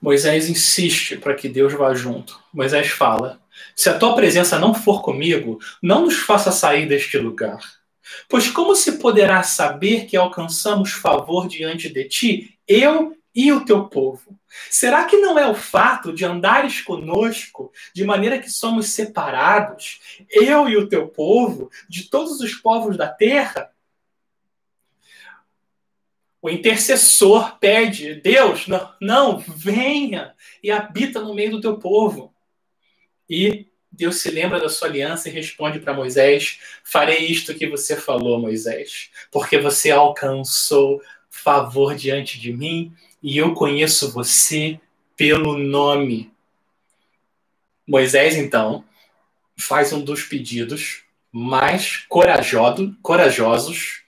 Moisés 0.00 0.48
insiste 0.48 1.16
para 1.16 1.34
que 1.34 1.48
Deus 1.48 1.72
vá 1.72 1.94
junto. 1.94 2.38
Moisés 2.52 2.88
fala: 2.88 3.40
Se 3.74 3.88
a 3.88 3.98
tua 3.98 4.14
presença 4.14 4.58
não 4.58 4.74
for 4.74 5.02
comigo, 5.02 5.58
não 5.82 6.04
nos 6.04 6.16
faça 6.16 6.52
sair 6.52 6.86
deste 6.86 7.18
lugar. 7.18 7.58
Pois 8.28 8.48
como 8.48 8.74
se 8.74 8.98
poderá 8.98 9.42
saber 9.42 10.06
que 10.06 10.16
alcançamos 10.16 10.92
favor 10.92 11.48
diante 11.48 11.88
de 11.88 12.04
ti, 12.04 12.58
eu 12.66 13.16
e 13.34 13.52
o 13.52 13.64
teu 13.64 13.88
povo? 13.88 14.38
Será 14.70 15.04
que 15.04 15.18
não 15.18 15.38
é 15.38 15.46
o 15.46 15.54
fato 15.54 16.12
de 16.12 16.24
andares 16.24 16.80
conosco, 16.80 17.70
de 17.94 18.04
maneira 18.04 18.38
que 18.38 18.50
somos 18.50 18.88
separados, 18.88 20.00
eu 20.30 20.68
e 20.68 20.76
o 20.76 20.88
teu 20.88 21.08
povo, 21.08 21.70
de 21.88 22.04
todos 22.04 22.40
os 22.40 22.54
povos 22.54 22.96
da 22.96 23.08
terra? 23.08 23.70
O 26.40 26.48
intercessor 26.48 27.58
pede, 27.58 28.14
Deus, 28.14 28.68
não, 28.68 28.94
não, 29.00 29.38
venha 29.38 30.34
e 30.62 30.70
habita 30.70 31.20
no 31.20 31.34
meio 31.34 31.50
do 31.50 31.60
teu 31.60 31.76
povo. 31.78 32.32
E 33.28 33.66
Deus 33.90 34.16
se 34.16 34.30
lembra 34.30 34.60
da 34.60 34.68
sua 34.68 34.88
aliança 34.88 35.28
e 35.28 35.32
responde 35.32 35.78
para 35.78 35.94
Moisés: 35.94 36.60
Farei 36.84 37.26
isto 37.26 37.54
que 37.54 37.66
você 37.66 37.96
falou, 37.96 38.38
Moisés, 38.38 39.10
porque 39.30 39.58
você 39.58 39.90
alcançou 39.90 41.02
favor 41.30 41.94
diante 41.94 42.40
de 42.40 42.52
mim 42.52 42.92
e 43.22 43.38
eu 43.38 43.54
conheço 43.54 44.10
você 44.10 44.80
pelo 45.16 45.56
nome. 45.56 46.32
Moisés, 47.86 48.36
então, 48.36 48.84
faz 49.56 49.92
um 49.92 50.02
dos 50.02 50.22
pedidos 50.22 51.04
mais 51.30 51.98
corajoso, 52.08 52.96
corajosos, 53.02 54.02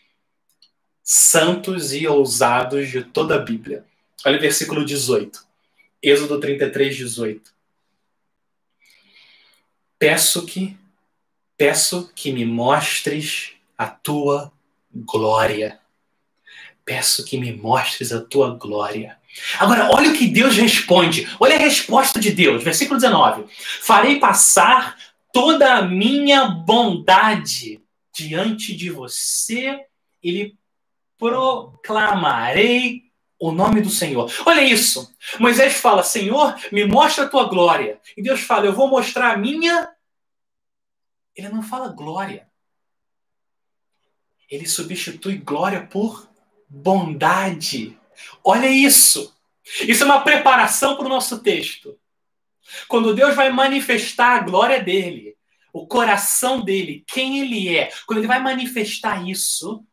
santos 1.03 1.93
e 1.93 2.07
ousados 2.07 2.89
de 2.89 3.03
toda 3.03 3.37
a 3.37 3.39
Bíblia. 3.39 3.85
Olha 4.25 4.39
o 4.39 4.41
versículo 4.41 4.85
18. 4.85 5.47
Êxodo 6.03 6.41
33, 6.41 6.97
18. 6.97 7.58
Peço 9.99 10.47
que 10.47 10.77
peço 11.57 12.13
que 12.15 12.33
me 12.33 12.45
mostres 12.45 13.53
a 13.77 13.87
tua 13.87 14.53
glória. 14.95 15.81
Peço 16.85 17.25
que 17.25 17.37
me 17.37 17.53
mostres 17.53 18.13
a 18.13 18.21
tua 18.21 18.55
glória. 18.55 19.19
Agora, 19.59 19.91
olha 19.93 20.11
o 20.11 20.17
que 20.17 20.29
Deus 20.29 20.57
responde. 20.57 21.29
Olha 21.39 21.57
a 21.57 21.61
resposta 21.61 22.21
de 22.21 22.31
Deus. 22.31 22.63
Versículo 22.63 22.99
19. 22.99 23.47
Farei 23.83 24.21
passar 24.21 24.97
toda 25.33 25.75
a 25.75 25.83
minha 25.83 26.47
bondade 26.47 27.81
diante 28.15 28.75
de 28.75 28.91
você 28.91 29.85
e 30.23 30.31
lhe 30.31 30.59
proclamarei 31.19 33.08
o 33.39 33.53
nome 33.53 33.81
do 33.81 33.91
Senhor. 33.91 34.31
Olha 34.45 34.63
isso. 34.63 35.15
Moisés 35.39 35.75
fala: 35.75 36.03
Senhor, 36.03 36.57
me 36.73 36.85
mostra 36.85 37.25
a 37.25 37.29
tua 37.29 37.45
glória. 37.45 38.01
E 38.17 38.23
Deus 38.23 38.41
fala: 38.41 38.67
Eu 38.67 38.73
vou 38.73 38.89
mostrar 38.89 39.33
a 39.33 39.37
minha. 39.37 39.91
Ele 41.35 41.49
não 41.49 41.63
fala 41.63 41.89
glória. 41.89 42.49
Ele 44.51 44.67
substitui 44.67 45.37
glória 45.37 45.87
por 45.87 46.29
bondade. 46.69 47.97
Olha 48.43 48.67
isso. 48.67 49.35
Isso 49.83 50.03
é 50.03 50.07
uma 50.07 50.23
preparação 50.23 50.97
para 50.97 51.07
o 51.07 51.11
nosso 51.11 51.41
texto. 51.41 51.99
Quando 52.89 53.15
Deus 53.15 53.35
vai 53.37 53.51
manifestar 53.51 54.37
a 54.37 54.43
glória 54.43 54.83
dele, 54.83 55.37
o 55.73 55.87
coração 55.87 56.63
dele, 56.63 57.05
quem 57.07 57.41
ele 57.41 57.77
é, 57.77 57.91
quando 58.07 58.19
ele 58.19 58.27
vai 58.27 58.41
manifestar 58.41 59.27
isso 59.27 59.85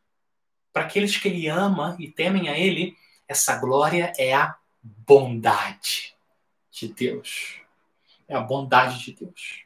para 0.73 0.83
aqueles 0.83 1.15
que 1.15 1.27
ele 1.27 1.47
ama 1.47 1.95
e 1.99 2.09
temem 2.09 2.49
a 2.49 2.57
ele, 2.57 2.95
essa 3.27 3.57
glória 3.57 4.13
é 4.17 4.33
a 4.33 4.55
bondade 4.81 6.15
de 6.71 6.87
Deus. 6.87 7.59
É 8.27 8.35
a 8.35 8.41
bondade 8.41 8.99
de 9.03 9.13
Deus. 9.13 9.65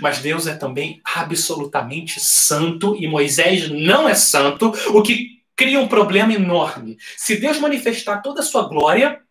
Mas 0.00 0.18
Deus 0.18 0.46
é 0.46 0.54
também 0.54 1.00
absolutamente 1.04 2.20
santo 2.20 2.94
e 2.96 3.06
Moisés 3.08 3.70
não 3.70 4.08
é 4.08 4.14
santo, 4.14 4.72
o 4.94 5.02
que 5.02 5.42
cria 5.56 5.80
um 5.80 5.88
problema 5.88 6.32
enorme. 6.32 6.98
Se 7.16 7.36
Deus 7.36 7.58
manifestar 7.58 8.20
toda 8.20 8.40
a 8.40 8.44
sua 8.44 8.68
glória, 8.68 9.22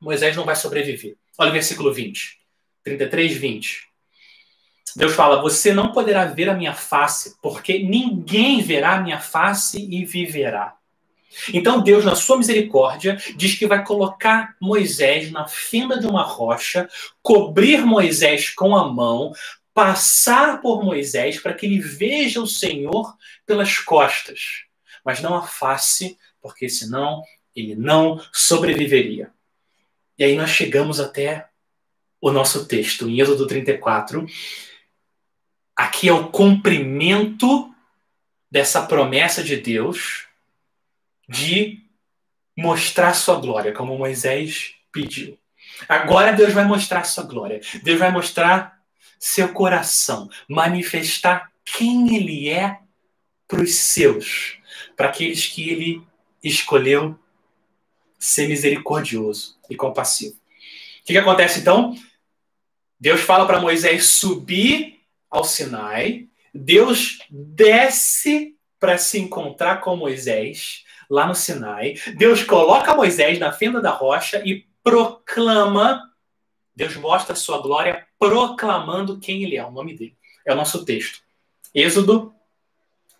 Moisés 0.00 0.36
não 0.36 0.44
vai 0.44 0.54
sobreviver. 0.54 1.16
Olha 1.36 1.50
o 1.50 1.52
versículo 1.52 1.92
20. 1.92 2.38
33, 2.84 3.36
20. 3.36 3.88
Deus 4.96 5.14
fala: 5.14 5.42
Você 5.42 5.72
não 5.72 5.92
poderá 5.92 6.24
ver 6.24 6.48
a 6.48 6.54
minha 6.54 6.74
face, 6.74 7.36
porque 7.42 7.80
ninguém 7.80 8.62
verá 8.62 8.94
a 8.94 9.00
minha 9.00 9.20
face 9.20 9.86
e 9.90 10.04
viverá. 10.04 10.77
Então 11.52 11.82
Deus, 11.82 12.04
na 12.04 12.14
sua 12.14 12.38
misericórdia, 12.38 13.16
diz 13.36 13.54
que 13.54 13.66
vai 13.66 13.84
colocar 13.84 14.56
Moisés 14.60 15.30
na 15.30 15.46
fenda 15.46 15.98
de 15.98 16.06
uma 16.06 16.22
rocha, 16.22 16.88
cobrir 17.22 17.84
Moisés 17.84 18.50
com 18.50 18.76
a 18.76 18.88
mão, 18.88 19.32
passar 19.72 20.60
por 20.60 20.84
Moisés 20.84 21.40
para 21.40 21.54
que 21.54 21.66
ele 21.66 21.78
veja 21.78 22.40
o 22.40 22.46
Senhor 22.46 23.16
pelas 23.46 23.78
costas 23.78 24.68
mas 25.08 25.22
não 25.22 25.34
a 25.34 25.46
face, 25.46 26.18
porque 26.38 26.68
senão 26.68 27.22
ele 27.56 27.74
não 27.74 28.22
sobreviveria. 28.30 29.32
E 30.18 30.22
aí 30.22 30.36
nós 30.36 30.50
chegamos 30.50 31.00
até 31.00 31.48
o 32.20 32.30
nosso 32.30 32.66
texto, 32.66 33.08
em 33.08 33.18
Êxodo 33.18 33.46
34. 33.46 34.26
Aqui 35.74 36.10
é 36.10 36.12
o 36.12 36.28
cumprimento 36.28 37.74
dessa 38.50 38.82
promessa 38.82 39.42
de 39.42 39.56
Deus 39.56 40.27
de 41.28 41.82
mostrar 42.56 43.14
sua 43.14 43.38
glória, 43.38 43.72
como 43.72 43.98
Moisés 43.98 44.74
pediu. 44.90 45.38
Agora 45.88 46.32
Deus 46.32 46.52
vai 46.52 46.64
mostrar 46.64 47.04
sua 47.04 47.24
glória. 47.24 47.60
Deus 47.82 47.98
vai 47.98 48.10
mostrar 48.10 48.78
seu 49.18 49.52
coração, 49.52 50.28
manifestar 50.48 51.52
quem 51.64 52.16
ele 52.16 52.48
é 52.48 52.78
para 53.46 53.62
os 53.62 53.74
seus 53.74 54.58
para 54.96 55.08
aqueles 55.08 55.46
que 55.46 55.70
ele 55.70 56.02
escolheu 56.42 57.18
ser 58.18 58.48
misericordioso 58.48 59.56
e 59.70 59.76
compassivo. 59.76 60.34
O 60.34 61.04
que, 61.04 61.12
que 61.12 61.18
acontece 61.18 61.60
então? 61.60 61.96
Deus 62.98 63.20
fala 63.20 63.46
para 63.46 63.60
Moisés 63.60 64.06
subir 64.06 65.00
ao 65.30 65.44
Sinai, 65.44 66.26
Deus 66.52 67.18
desce 67.30 68.56
para 68.80 68.98
se 68.98 69.18
encontrar 69.18 69.80
com 69.80 69.96
Moisés 69.96 70.84
lá 71.08 71.26
no 71.26 71.34
Sinai, 71.34 71.94
Deus 72.16 72.42
coloca 72.42 72.94
Moisés 72.94 73.38
na 73.38 73.52
fenda 73.52 73.80
da 73.80 73.90
rocha 73.90 74.42
e 74.44 74.66
proclama, 74.82 76.02
Deus 76.74 76.96
mostra 76.96 77.32
a 77.32 77.36
sua 77.36 77.58
glória 77.58 78.06
proclamando 78.18 79.18
quem 79.18 79.42
ele 79.44 79.56
é, 79.56 79.64
o 79.64 79.70
nome 79.70 79.96
dele. 79.96 80.16
É 80.46 80.52
o 80.52 80.56
nosso 80.56 80.84
texto. 80.84 81.20
Êxodo 81.74 82.34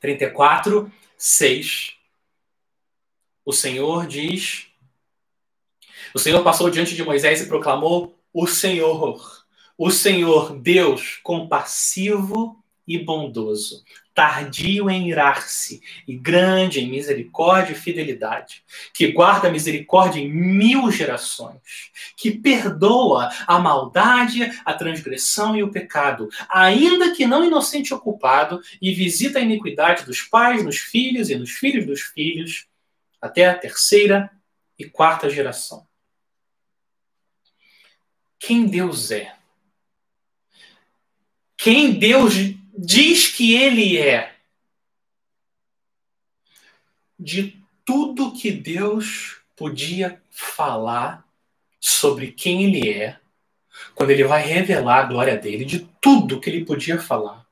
34, 0.01 0.91
6, 1.17 1.99
o 3.45 3.53
Senhor 3.53 4.07
diz: 4.07 4.67
O 6.15 6.19
Senhor 6.19 6.43
passou 6.45 6.69
diante 6.69 6.95
de 6.95 7.03
Moisés 7.03 7.41
e 7.41 7.47
proclamou: 7.47 8.19
O 8.33 8.47
Senhor, 8.47 9.47
o 9.77 9.91
Senhor, 9.91 10.55
Deus 10.59 11.19
compassivo 11.23 12.63
e 12.87 12.99
bondoso, 12.99 13.85
tardio 14.19 14.91
em 14.91 15.09
irar-se 15.09 15.81
e 16.05 16.17
grande 16.17 16.81
em 16.81 16.91
misericórdia 16.91 17.71
e 17.71 17.77
fidelidade, 17.77 18.65
que 18.93 19.13
guarda 19.13 19.49
misericórdia 19.49 20.19
em 20.19 20.29
mil 20.29 20.91
gerações, 20.91 21.61
que 22.17 22.33
perdoa 22.33 23.31
a 23.47 23.61
maldade, 23.61 24.43
a 24.65 24.75
transgressão 24.75 25.55
e 25.55 25.63
o 25.63 25.71
pecado, 25.71 26.29
ainda 26.49 27.15
que 27.15 27.29
não 27.29 27.45
inocente 27.45 27.95
ou 27.95 28.01
culpado, 28.01 28.61
e 28.83 28.93
visita 28.93 29.39
a 29.39 29.43
iniquidade 29.43 30.05
dos 30.05 30.23
pais 30.23 30.65
nos 30.65 30.79
filhos 30.79 31.31
e 31.31 31.37
nos 31.37 31.53
filhos 31.53 31.87
dos 31.87 32.01
filhos, 32.01 32.67
até 33.23 33.47
a 33.47 33.57
terceira 33.57 34.33
e 34.77 34.85
quarta 34.85 35.31
geração. 35.31 35.87
Quem 38.37 38.67
Deus 38.67 39.13
é? 39.13 39.33
Quem 41.57 41.93
Deus 41.93 42.58
diz 42.81 43.27
que 43.27 43.57
ele 43.57 43.99
é 43.99 44.37
de 47.19 47.61
tudo 47.85 48.33
que 48.33 48.53
Deus 48.53 49.41
podia 49.57 50.23
falar 50.31 51.27
sobre 51.81 52.31
quem 52.31 52.65
ele 52.65 52.89
é, 52.89 53.19
quando 53.97 54.11
ele 54.11 54.23
vai 54.23 54.43
revelar 54.43 55.01
a 55.01 55.07
glória 55.07 55.37
dele, 55.37 55.65
de 55.65 55.89
tudo 56.01 56.39
que 56.39 56.49
ele 56.49 56.65
podia 56.65 57.01
falar. 57.01 57.45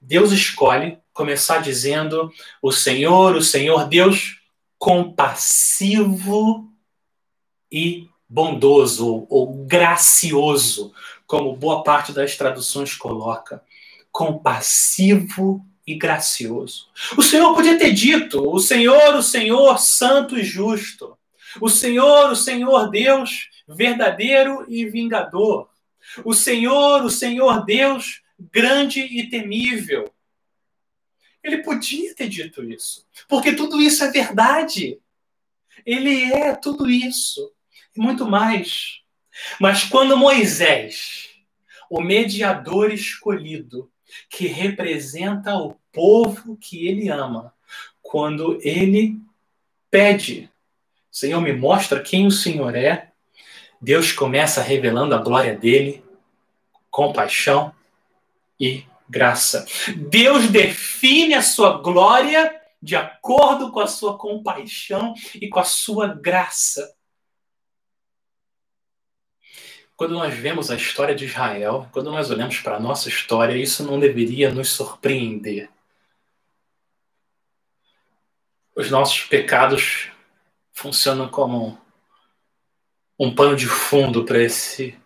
Deus 0.00 0.32
escolhe 0.32 0.98
começar 1.12 1.58
dizendo: 1.58 2.32
O 2.60 2.72
Senhor, 2.72 3.36
o 3.36 3.42
Senhor 3.42 3.86
Deus 3.88 4.40
compassivo 4.76 6.68
e 7.70 8.08
bondoso 8.28 9.24
ou 9.30 9.64
gracioso, 9.64 10.92
como 11.26 11.54
boa 11.54 11.84
parte 11.84 12.12
das 12.12 12.36
traduções 12.36 12.96
coloca. 12.96 13.62
Compassivo 14.12 15.66
e 15.86 15.94
gracioso. 15.94 16.88
O 17.16 17.22
Senhor 17.22 17.54
podia 17.54 17.78
ter 17.78 17.92
dito: 17.92 18.48
O 18.48 18.60
Senhor, 18.60 19.14
o 19.14 19.22
Senhor, 19.22 19.78
santo 19.78 20.38
e 20.38 20.44
justo. 20.44 21.18
O 21.60 21.68
Senhor, 21.68 22.30
o 22.30 22.36
Senhor 22.36 22.90
Deus, 22.90 23.48
verdadeiro 23.68 24.64
e 24.68 24.86
vingador. 24.86 25.68
O 26.24 26.34
Senhor, 26.34 27.04
o 27.04 27.10
Senhor 27.10 27.64
Deus, 27.64 28.22
grande 28.38 29.00
e 29.00 29.28
temível. 29.28 30.12
Ele 31.42 31.58
podia 31.58 32.14
ter 32.14 32.28
dito 32.28 32.62
isso, 32.62 33.04
porque 33.28 33.52
tudo 33.52 33.80
isso 33.80 34.04
é 34.04 34.10
verdade. 34.10 35.00
Ele 35.84 36.32
é 36.32 36.54
tudo 36.54 36.88
isso 36.88 37.52
e 37.96 38.00
muito 38.00 38.26
mais. 38.26 39.00
Mas 39.58 39.84
quando 39.84 40.16
Moisés, 40.16 41.30
o 41.90 42.00
mediador 42.00 42.92
escolhido, 42.92 43.90
que 44.28 44.46
representa 44.46 45.56
o 45.56 45.76
povo 45.92 46.56
que 46.56 46.86
ele 46.86 47.08
ama, 47.08 47.52
quando 48.02 48.58
ele 48.62 49.18
pede, 49.90 50.50
Senhor, 51.10 51.40
me 51.40 51.52
mostra 51.52 52.00
quem 52.00 52.26
o 52.26 52.30
Senhor 52.30 52.74
é, 52.74 53.12
Deus 53.80 54.12
começa 54.12 54.62
revelando 54.62 55.14
a 55.14 55.18
glória 55.18 55.56
dele, 55.56 56.04
compaixão 56.88 57.74
e 58.58 58.84
graça. 59.08 59.66
Deus 59.96 60.48
define 60.48 61.34
a 61.34 61.42
sua 61.42 61.78
glória 61.82 62.54
de 62.80 62.94
acordo 62.96 63.72
com 63.72 63.80
a 63.80 63.86
sua 63.86 64.16
compaixão 64.16 65.14
e 65.34 65.48
com 65.48 65.58
a 65.58 65.64
sua 65.64 66.08
graça. 66.08 66.94
Quando 69.96 70.14
nós 70.14 70.34
vemos 70.34 70.70
a 70.70 70.76
história 70.76 71.14
de 71.14 71.26
Israel, 71.26 71.88
quando 71.92 72.10
nós 72.10 72.30
olhamos 72.30 72.58
para 72.58 72.76
a 72.76 72.80
nossa 72.80 73.08
história, 73.08 73.56
isso 73.56 73.84
não 73.84 74.00
deveria 74.00 74.50
nos 74.50 74.70
surpreender. 74.70 75.70
Os 78.74 78.90
nossos 78.90 79.22
pecados 79.24 80.08
funcionam 80.72 81.28
como 81.28 81.78
um 83.18 83.34
pano 83.34 83.54
de 83.54 83.66
fundo 83.66 84.24
para 84.24 84.42
esse 84.42 84.98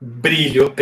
brilho 0.00 0.72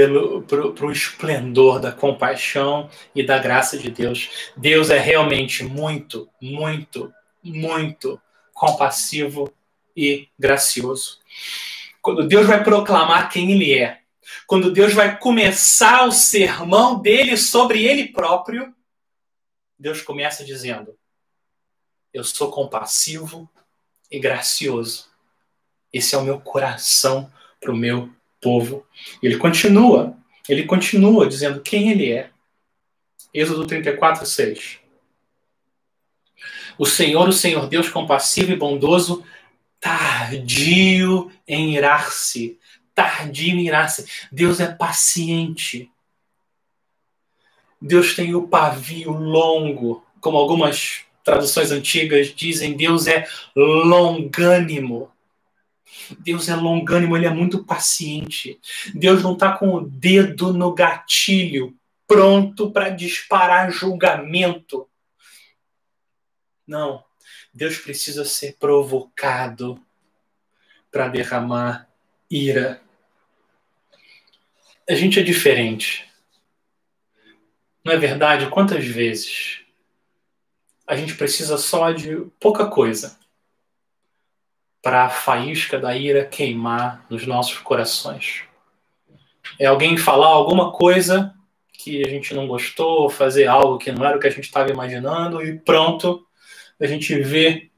pro, 0.46 0.72
pro 0.72 0.92
esplendor 0.92 1.78
da 1.78 1.92
compaixão 1.92 2.90
e 3.14 3.22
da 3.22 3.38
graça 3.38 3.78
de 3.78 3.90
Deus. 3.90 4.52
Deus 4.56 4.90
é 4.90 4.98
realmente 4.98 5.62
muito, 5.62 6.28
muito, 6.40 7.12
muito 7.42 8.20
compassivo 8.52 9.52
e 9.96 10.28
gracioso. 10.38 11.18
Quando 12.02 12.26
Deus 12.26 12.46
vai 12.46 12.62
proclamar 12.62 13.30
quem 13.30 13.52
ele 13.52 13.72
é, 13.72 14.02
quando 14.46 14.72
Deus 14.72 14.92
vai 14.92 15.18
começar 15.18 16.04
o 16.04 16.12
sermão 16.12 17.00
dele 17.00 17.36
sobre 17.36 17.84
ele 17.84 18.08
próprio, 18.08 18.74
Deus 19.78 20.02
começa 20.02 20.44
dizendo: 20.44 20.98
Eu 22.12 22.24
sou 22.24 22.50
compassivo 22.50 23.48
e 24.10 24.18
gracioso. 24.18 25.10
Esse 25.92 26.14
é 26.14 26.18
o 26.18 26.24
meu 26.24 26.40
coração 26.40 27.32
para 27.60 27.70
o 27.70 27.76
meu 27.76 28.10
povo. 28.40 28.86
Ele 29.22 29.36
continua, 29.36 30.16
ele 30.48 30.64
continua 30.64 31.28
dizendo 31.28 31.60
quem 31.60 31.90
ele 31.90 32.12
é. 32.12 32.30
Êxodo 33.32 33.66
34, 33.66 34.26
6. 34.26 34.78
O 36.78 36.86
Senhor, 36.86 37.28
o 37.28 37.32
Senhor 37.32 37.68
Deus 37.68 37.88
compassivo 37.88 38.52
e 38.52 38.56
bondoso, 38.56 39.24
tardio 39.82 41.28
em 41.46 41.74
irar-se. 41.74 42.56
Tardio 42.94 43.58
em 43.58 43.66
irar-se. 43.66 44.06
Deus 44.30 44.60
é 44.60 44.72
paciente. 44.72 45.90
Deus 47.80 48.14
tem 48.14 48.32
o 48.32 48.46
pavio 48.46 49.10
longo, 49.10 50.06
como 50.20 50.38
algumas 50.38 51.04
traduções 51.24 51.72
antigas 51.72 52.32
dizem, 52.32 52.76
Deus 52.76 53.08
é 53.08 53.26
longânimo. 53.56 55.10
Deus 56.20 56.48
é 56.48 56.54
longânimo, 56.54 57.16
ele 57.16 57.26
é 57.26 57.30
muito 57.30 57.64
paciente. 57.64 58.60
Deus 58.94 59.20
não 59.20 59.32
está 59.32 59.52
com 59.52 59.74
o 59.74 59.80
dedo 59.80 60.52
no 60.52 60.72
gatilho, 60.72 61.74
pronto 62.06 62.70
para 62.70 62.88
disparar 62.88 63.72
julgamento. 63.72 64.88
Não. 66.64 67.02
Deus 67.52 67.78
precisa 67.78 68.24
ser 68.24 68.56
provocado 68.58 69.80
para 70.90 71.08
derramar 71.08 71.88
ira. 72.30 72.80
A 74.88 74.94
gente 74.94 75.20
é 75.20 75.22
diferente. 75.22 76.10
Não 77.84 77.92
é 77.92 77.96
verdade? 77.96 78.48
Quantas 78.48 78.84
vezes 78.84 79.60
a 80.86 80.96
gente 80.96 81.14
precisa 81.14 81.56
só 81.56 81.90
de 81.90 82.16
pouca 82.38 82.66
coisa 82.66 83.18
para 84.82 85.04
a 85.04 85.10
faísca 85.10 85.78
da 85.78 85.96
ira 85.96 86.24
queimar 86.24 87.06
nos 87.08 87.24
nossos 87.26 87.58
corações. 87.58 88.42
É 89.58 89.66
alguém 89.66 89.96
falar 89.96 90.26
alguma 90.26 90.72
coisa 90.72 91.34
que 91.72 92.04
a 92.04 92.08
gente 92.08 92.34
não 92.34 92.46
gostou, 92.46 93.08
fazer 93.08 93.46
algo 93.46 93.78
que 93.78 93.92
não 93.92 94.04
era 94.04 94.16
o 94.16 94.20
que 94.20 94.26
a 94.26 94.30
gente 94.30 94.44
estava 94.44 94.70
imaginando 94.70 95.42
e 95.42 95.58
pronto, 95.58 96.26
a 96.82 96.86
gente 96.86 97.14
vê 97.20 97.70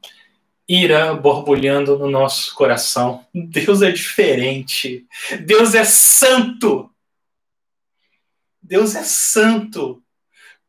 ira 0.69 1.15
borbulhando 1.15 1.99
no 1.99 2.11
nosso 2.11 2.55
coração. 2.55 3.27
Deus 3.35 3.83
é 3.83 3.91
diferente. 3.91 5.07
Deus 5.45 5.75
é 5.75 5.85
santo. 5.85 6.91
Deus 8.63 8.95
é 8.95 9.03
santo. 9.03 10.03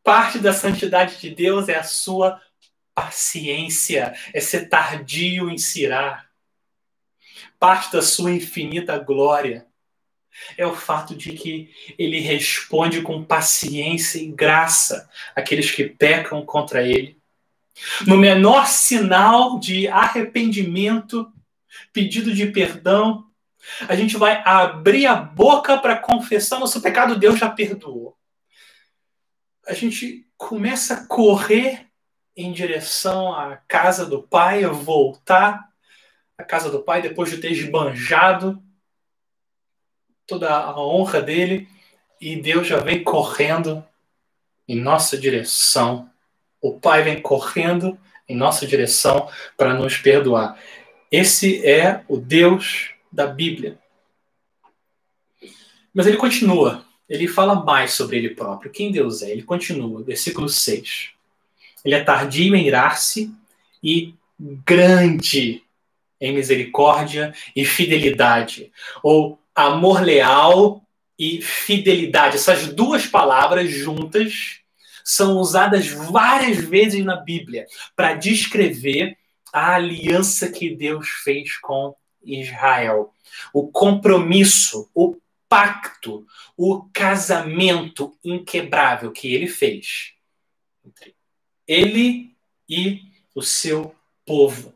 Parte 0.04 0.38
da 0.38 0.54
santidade 0.54 1.20
de 1.20 1.30
Deus 1.30 1.70
é 1.70 1.76
a 1.76 1.84
sua 1.84 2.40
paciência, 2.94 4.14
é 4.34 4.40
ser 4.40 4.70
tardio 4.70 5.50
em 5.50 5.58
cirar 5.58 6.26
parte 7.60 7.92
da 7.92 8.02
sua 8.02 8.32
infinita 8.32 8.98
glória 9.00 9.66
é 10.58 10.68
o 10.68 10.76
fato 10.76 11.16
de 11.16 11.34
que 11.34 11.74
ele 11.98 12.20
responde 12.20 13.02
com 13.02 13.24
paciência 13.24 14.20
e 14.20 14.28
graça 14.28 15.10
àqueles 15.36 15.72
que 15.72 15.86
pecam 15.86 16.46
contra 16.46 16.84
ele. 16.88 17.18
No 18.08 18.18
menor 18.18 18.68
sinal 18.68 19.60
de 19.60 19.88
arrependimento, 19.88 21.32
pedido 21.92 22.34
de 22.34 22.48
perdão, 22.48 23.26
a 23.88 23.96
gente 23.96 24.18
vai 24.18 24.42
abrir 24.46 25.06
a 25.08 25.16
boca 25.16 25.78
para 25.78 25.98
confessar 25.98 26.60
nosso 26.60 26.82
pecado, 26.82 27.20
Deus 27.20 27.40
já 27.40 27.50
perdoou. 27.50 28.18
A 29.68 29.74
gente 29.74 30.28
começa 30.38 30.94
a 30.94 31.06
correr 31.06 31.88
em 32.36 32.52
direção 32.52 33.34
à 33.34 33.58
casa 33.68 34.06
do 34.06 34.22
Pai, 34.22 34.66
voltar 34.66 35.70
a 36.38 36.44
casa 36.44 36.70
do 36.70 36.82
pai 36.82 37.02
depois 37.02 37.30
de 37.30 37.38
ter 37.38 37.52
esbanjado 37.52 38.62
toda 40.28 40.54
a 40.54 40.80
honra 40.80 41.22
dele 41.22 41.68
e 42.20 42.36
Deus 42.36 42.68
já 42.68 42.80
vem 42.80 43.04
correndo 43.04 43.86
em 44.68 44.80
nossa 44.80 45.18
direção. 45.18 46.10
O 46.66 46.80
pai 46.80 47.04
vem 47.04 47.22
correndo 47.22 47.96
em 48.28 48.36
nossa 48.36 48.66
direção 48.66 49.30
para 49.56 49.76
nos 49.76 49.98
perdoar. 49.98 50.60
Esse 51.12 51.64
é 51.64 52.04
o 52.08 52.18
Deus 52.18 52.90
da 53.12 53.28
Bíblia. 53.28 53.78
Mas 55.94 56.08
ele 56.08 56.18
continua, 56.18 56.84
ele 57.08 57.28
fala 57.28 57.54
mais 57.54 57.94
sobre 57.94 58.18
ele 58.18 58.32
próprio. 58.32 58.72
Quem 58.72 58.92
Deus 58.92 59.22
é? 59.22 59.30
Ele 59.30 59.44
continua, 59.44 60.02
versículo 60.02 60.50
6. 60.50 61.12
Ele 61.86 61.94
é 61.94 62.04
tardio 62.04 62.56
em 62.56 62.66
irar-se 62.66 63.32
e 63.84 64.16
grande 64.40 65.62
em 66.20 66.34
misericórdia 66.34 67.32
e 67.56 67.64
fidelidade, 67.64 68.72
ou 69.04 69.40
amor 69.54 70.02
leal 70.02 70.82
e 71.18 71.44
fidelidade. 71.44 72.38
Essas 72.38 72.74
duas 72.74 73.06
palavras 73.06 73.70
juntas 73.70 74.65
são 75.06 75.38
usadas 75.38 75.88
várias 75.88 76.58
vezes 76.58 77.06
na 77.06 77.16
Bíblia 77.16 77.68
para 77.96 78.16
descrever 78.16 79.16
a 79.54 79.76
aliança 79.76 80.52
que 80.52 80.76
Deus 80.76 81.08
fez 81.08 81.58
com 81.58 81.96
Israel, 82.24 83.14
o 83.54 83.68
compromisso, 83.68 84.90
o 84.96 85.16
pacto, 85.48 86.26
o 86.58 86.90
casamento 86.92 88.18
inquebrável 88.24 89.12
que 89.12 89.34
ele 89.34 89.48
fez 89.48 90.16
entre 90.84 91.16
ele 91.68 92.36
e 92.68 93.02
o 93.34 93.42
seu 93.42 93.96
povo. 94.26 94.74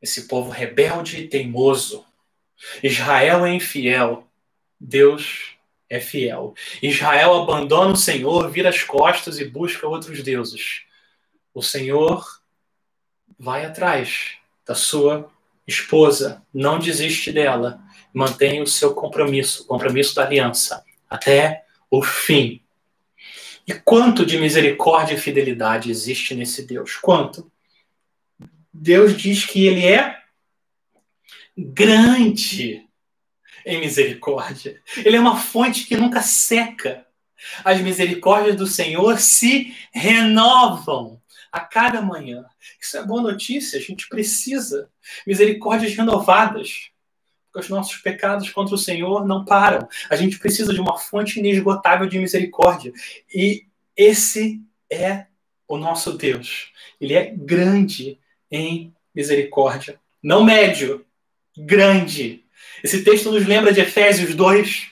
Esse 0.00 0.28
povo 0.28 0.50
rebelde 0.50 1.18
e 1.18 1.28
teimoso. 1.28 2.04
Israel 2.82 3.44
é 3.44 3.54
infiel, 3.54 4.28
Deus 4.78 5.55
é 5.88 6.00
fiel. 6.00 6.54
Israel 6.82 7.34
abandona 7.34 7.92
o 7.92 7.96
Senhor, 7.96 8.50
vira 8.50 8.68
as 8.68 8.82
costas 8.82 9.38
e 9.38 9.44
busca 9.44 9.86
outros 9.86 10.22
deuses. 10.22 10.82
O 11.54 11.62
Senhor 11.62 12.24
vai 13.38 13.64
atrás 13.64 14.36
da 14.66 14.74
sua 14.74 15.30
esposa, 15.66 16.42
não 16.52 16.78
desiste 16.78 17.32
dela, 17.32 17.80
mantém 18.12 18.62
o 18.62 18.66
seu 18.66 18.94
compromisso, 18.94 19.64
o 19.64 19.66
compromisso 19.66 20.14
da 20.14 20.24
aliança, 20.24 20.84
até 21.08 21.64
o 21.90 22.02
fim. 22.02 22.62
E 23.66 23.74
quanto 23.74 24.24
de 24.24 24.38
misericórdia 24.38 25.14
e 25.14 25.18
fidelidade 25.18 25.90
existe 25.90 26.34
nesse 26.34 26.64
Deus? 26.64 26.96
Quanto? 26.96 27.50
Deus 28.72 29.16
diz 29.16 29.44
que 29.44 29.66
ele 29.66 29.86
é 29.86 30.16
grande 31.56 32.85
em 33.66 33.80
misericórdia. 33.80 34.80
Ele 34.96 35.16
é 35.16 35.20
uma 35.20 35.36
fonte 35.36 35.84
que 35.84 35.96
nunca 35.96 36.22
seca. 36.22 37.04
As 37.64 37.80
misericórdias 37.80 38.56
do 38.56 38.66
Senhor 38.66 39.18
se 39.18 39.74
renovam 39.92 41.20
a 41.50 41.60
cada 41.60 42.00
manhã. 42.00 42.44
Isso 42.80 42.96
é 42.96 43.04
boa 43.04 43.20
notícia, 43.20 43.78
a 43.78 43.82
gente 43.82 44.08
precisa. 44.08 44.88
Misericórdias 45.26 45.94
renovadas. 45.94 46.90
Porque 47.52 47.66
os 47.66 47.68
nossos 47.68 47.96
pecados 47.96 48.48
contra 48.50 48.74
o 48.74 48.78
Senhor 48.78 49.26
não 49.26 49.44
param. 49.44 49.88
A 50.08 50.14
gente 50.14 50.38
precisa 50.38 50.72
de 50.72 50.80
uma 50.80 50.96
fonte 50.96 51.40
inesgotável 51.40 52.06
de 52.06 52.18
misericórdia. 52.18 52.92
E 53.34 53.66
esse 53.96 54.62
é 54.90 55.26
o 55.66 55.76
nosso 55.76 56.12
Deus. 56.12 56.72
Ele 57.00 57.14
é 57.14 57.34
grande 57.34 58.20
em 58.50 58.94
misericórdia. 59.14 59.98
Não 60.22 60.44
médio, 60.44 61.04
grande. 61.56 62.45
Esse 62.82 63.02
texto 63.02 63.30
nos 63.30 63.46
lembra 63.46 63.72
de 63.72 63.80
Efésios 63.80 64.34
2. 64.34 64.88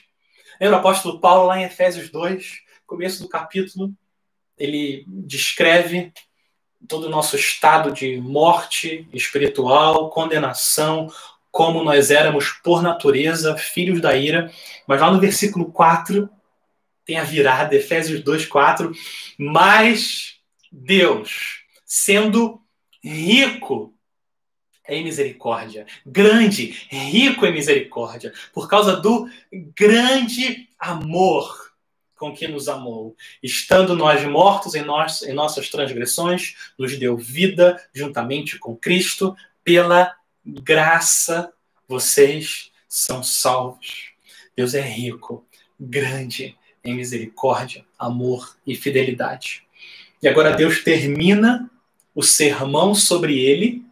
Lembra 0.59 0.77
o 0.77 0.79
apóstolo 0.79 1.19
Paulo 1.19 1.47
lá 1.47 1.59
em 1.59 1.65
Efésios 1.65 2.09
2, 2.09 2.59
começo 2.87 3.21
do 3.21 3.29
capítulo? 3.29 3.93
Ele 4.57 5.03
descreve 5.07 6.11
todo 6.87 7.05
o 7.05 7.09
nosso 7.09 7.35
estado 7.35 7.91
de 7.91 8.19
morte 8.19 9.07
espiritual, 9.13 10.09
condenação, 10.09 11.11
como 11.51 11.83
nós 11.83 12.11
éramos 12.11 12.49
por 12.49 12.81
natureza 12.81 13.55
filhos 13.57 14.01
da 14.01 14.15
ira. 14.15 14.51
Mas 14.87 15.01
lá 15.01 15.11
no 15.11 15.19
versículo 15.19 15.71
4 15.71 16.29
tem 17.05 17.17
a 17.17 17.23
virada, 17.23 17.75
Efésios 17.75 18.21
2, 18.21 18.45
4. 18.45 18.91
Mas 19.37 20.35
Deus, 20.71 21.63
sendo 21.85 22.61
rico 23.03 23.94
em 24.87 25.03
misericórdia, 25.03 25.85
grande, 26.05 26.87
rico 26.89 27.45
em 27.45 27.53
misericórdia, 27.53 28.33
por 28.53 28.69
causa 28.69 28.95
do 28.95 29.29
grande 29.75 30.69
amor 30.79 31.73
com 32.15 32.33
que 32.33 32.47
nos 32.47 32.67
amou. 32.67 33.15
Estando 33.43 33.95
nós 33.95 34.23
mortos 34.25 34.75
em, 34.75 34.83
nós, 34.83 35.21
em 35.23 35.33
nossas 35.33 35.69
transgressões, 35.69 36.55
nos 36.77 36.97
deu 36.97 37.17
vida 37.17 37.81
juntamente 37.93 38.57
com 38.57 38.75
Cristo, 38.75 39.35
pela 39.63 40.15
graça 40.45 41.51
vocês 41.87 42.71
são 42.87 43.21
salvos. 43.21 44.11
Deus 44.55 44.73
é 44.73 44.81
rico, 44.81 45.45
grande 45.79 46.57
em 46.83 46.95
misericórdia, 46.95 47.85
amor 47.97 48.55
e 48.65 48.75
fidelidade. 48.75 49.63
E 50.21 50.27
agora 50.27 50.55
Deus 50.55 50.83
termina 50.83 51.69
o 52.13 52.23
sermão 52.23 52.95
sobre 52.95 53.39
ele. 53.39 53.84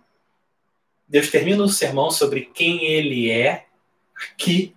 Deus 1.13 1.29
termina 1.29 1.61
o 1.61 1.69
sermão 1.69 2.09
sobre 2.09 2.41
quem 2.41 2.85
ele 2.85 3.29
é 3.29 3.67
aqui 4.15 4.75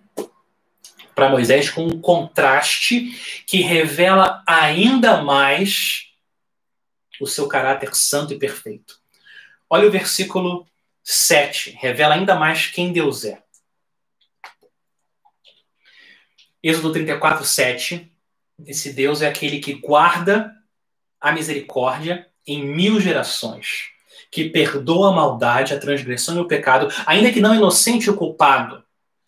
para 1.15 1.29
Moisés 1.29 1.71
com 1.71 1.87
um 1.87 1.99
contraste 1.99 3.09
que 3.47 3.61
revela 3.61 4.43
ainda 4.45 5.23
mais 5.23 6.11
o 7.19 7.25
seu 7.25 7.47
caráter 7.47 7.95
santo 7.95 8.35
e 8.35 8.37
perfeito. 8.37 9.01
Olha 9.67 9.87
o 9.87 9.91
versículo 9.91 10.67
7, 11.03 11.71
revela 11.71 12.13
ainda 12.13 12.35
mais 12.35 12.67
quem 12.67 12.93
Deus 12.93 13.25
é. 13.25 13.41
Êxodo 16.61 16.93
34, 16.93 17.43
7. 17.43 18.11
Esse 18.63 18.93
Deus 18.93 19.23
é 19.23 19.27
aquele 19.27 19.59
que 19.59 19.73
guarda 19.73 20.55
a 21.19 21.31
misericórdia 21.31 22.29
em 22.45 22.63
mil 22.63 23.01
gerações, 23.01 23.96
que 24.31 24.49
perdoa 24.49 25.09
a 25.09 25.15
maldade, 25.15 25.73
a 25.73 25.79
transgressão 25.79 26.37
e 26.37 26.39
o 26.39 26.47
pecado, 26.47 26.87
ainda 27.05 27.31
que 27.31 27.41
não 27.41 27.55
inocente 27.55 28.09
o 28.09 28.15
culpado, 28.15 28.83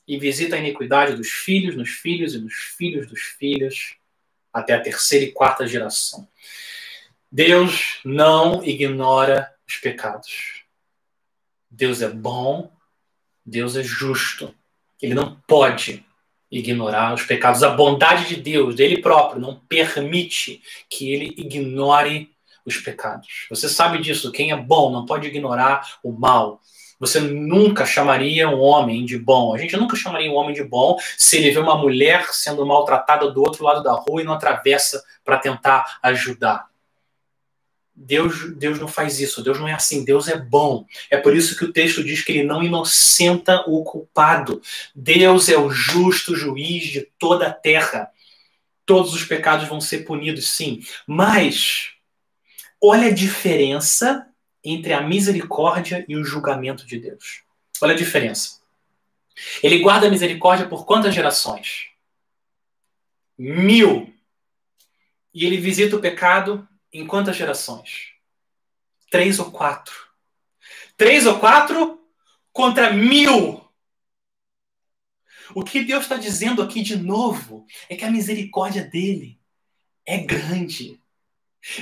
e 0.07 0.17
visita 0.17 0.55
a 0.55 0.59
iniquidade 0.59 1.15
dos 1.15 1.29
filhos, 1.29 1.75
nos 1.75 1.89
filhos 1.89 2.33
e 2.33 2.39
nos 2.39 2.53
filhos 2.53 3.07
dos 3.07 3.19
filhos, 3.19 3.95
até 4.51 4.73
a 4.73 4.81
terceira 4.81 5.25
e 5.25 5.31
quarta 5.31 5.67
geração. 5.67 6.27
Deus 7.31 7.99
não 8.03 8.63
ignora 8.63 9.53
os 9.67 9.75
pecados. 9.77 10.63
Deus 11.69 12.01
é 12.01 12.09
bom, 12.09 12.71
Deus 13.45 13.75
é 13.75 13.83
justo. 13.83 14.53
Ele 14.99 15.13
não 15.13 15.39
pode 15.47 16.03
ignorar 16.49 17.13
os 17.13 17.21
pecados. 17.21 17.61
A 17.61 17.69
bondade 17.69 18.27
de 18.27 18.41
Deus, 18.41 18.75
dele 18.75 19.01
próprio, 19.03 19.39
não 19.39 19.59
permite 19.59 20.63
que 20.89 21.13
ele 21.13 21.35
ignore 21.37 22.35
os 22.65 22.77
pecados. 22.77 23.47
Você 23.49 23.67
sabe 23.69 23.99
disso. 23.99 24.31
Quem 24.31 24.51
é 24.51 24.55
bom 24.55 24.91
não 24.91 25.05
pode 25.05 25.27
ignorar 25.27 25.97
o 26.03 26.11
mal. 26.11 26.61
Você 26.99 27.19
nunca 27.21 27.85
chamaria 27.85 28.49
um 28.49 28.59
homem 28.59 29.05
de 29.05 29.17
bom. 29.17 29.53
A 29.53 29.57
gente 29.57 29.77
nunca 29.77 29.95
chamaria 29.95 30.29
um 30.29 30.35
homem 30.35 30.53
de 30.53 30.63
bom 30.63 30.97
se 31.17 31.37
ele 31.37 31.51
vê 31.51 31.59
uma 31.59 31.77
mulher 31.77 32.27
sendo 32.33 32.65
maltratada 32.65 33.31
do 33.31 33.41
outro 33.41 33.63
lado 33.63 33.81
da 33.81 33.93
rua 33.93 34.21
e 34.21 34.25
não 34.25 34.33
atravessa 34.33 35.01
para 35.23 35.37
tentar 35.37 35.99
ajudar. 36.03 36.67
Deus, 38.01 38.55
Deus 38.55 38.79
não 38.79 38.87
faz 38.87 39.19
isso, 39.19 39.43
Deus 39.43 39.59
não 39.59 39.67
é 39.67 39.73
assim, 39.73 40.05
Deus 40.05 40.29
é 40.29 40.37
bom. 40.37 40.85
É 41.09 41.17
por 41.17 41.35
isso 41.35 41.57
que 41.57 41.65
o 41.65 41.73
texto 41.73 42.01
diz 42.01 42.21
que 42.21 42.31
ele 42.31 42.43
não 42.43 42.63
inocenta 42.63 43.63
o 43.67 43.83
culpado. 43.83 44.61
Deus 44.95 45.49
é 45.49 45.57
o 45.57 45.69
justo 45.69 46.33
juiz 46.33 46.83
de 46.83 47.01
toda 47.17 47.47
a 47.47 47.53
terra. 47.53 48.09
Todos 48.85 49.13
os 49.13 49.23
pecados 49.23 49.67
vão 49.67 49.81
ser 49.81 49.99
punidos, 49.99 50.49
sim. 50.49 50.79
Mas 51.05 51.91
olha 52.81 53.07
a 53.07 53.13
diferença 53.13 54.27
entre 54.63 54.93
a 54.93 55.01
misericórdia 55.01 56.05
e 56.07 56.15
o 56.15 56.23
julgamento 56.23 56.85
de 56.85 56.99
Deus. 56.99 57.43
Olha 57.81 57.93
a 57.93 57.97
diferença. 57.97 58.59
Ele 59.63 59.79
guarda 59.79 60.07
a 60.07 60.09
misericórdia 60.09 60.67
por 60.67 60.85
quantas 60.85 61.15
gerações? 61.15 61.89
Mil. 63.37 64.13
E 65.33 65.45
ele 65.45 65.57
visita 65.57 65.95
o 65.95 66.01
pecado 66.01 66.67
em 66.91 67.05
quantas 67.05 67.35
gerações? 67.35 68.13
Três 69.09 69.39
ou 69.39 69.51
quatro. 69.51 70.09
Três 70.97 71.25
ou 71.25 71.39
quatro 71.39 71.99
contra 72.51 72.91
mil. 72.91 73.63
O 75.55 75.63
que 75.63 75.83
Deus 75.83 76.03
está 76.03 76.17
dizendo 76.17 76.61
aqui 76.61 76.81
de 76.81 76.97
novo 76.97 77.65
é 77.87 77.95
que 77.95 78.05
a 78.05 78.11
misericórdia 78.11 78.83
dele 78.83 79.39
é 80.05 80.17
grande. 80.17 80.98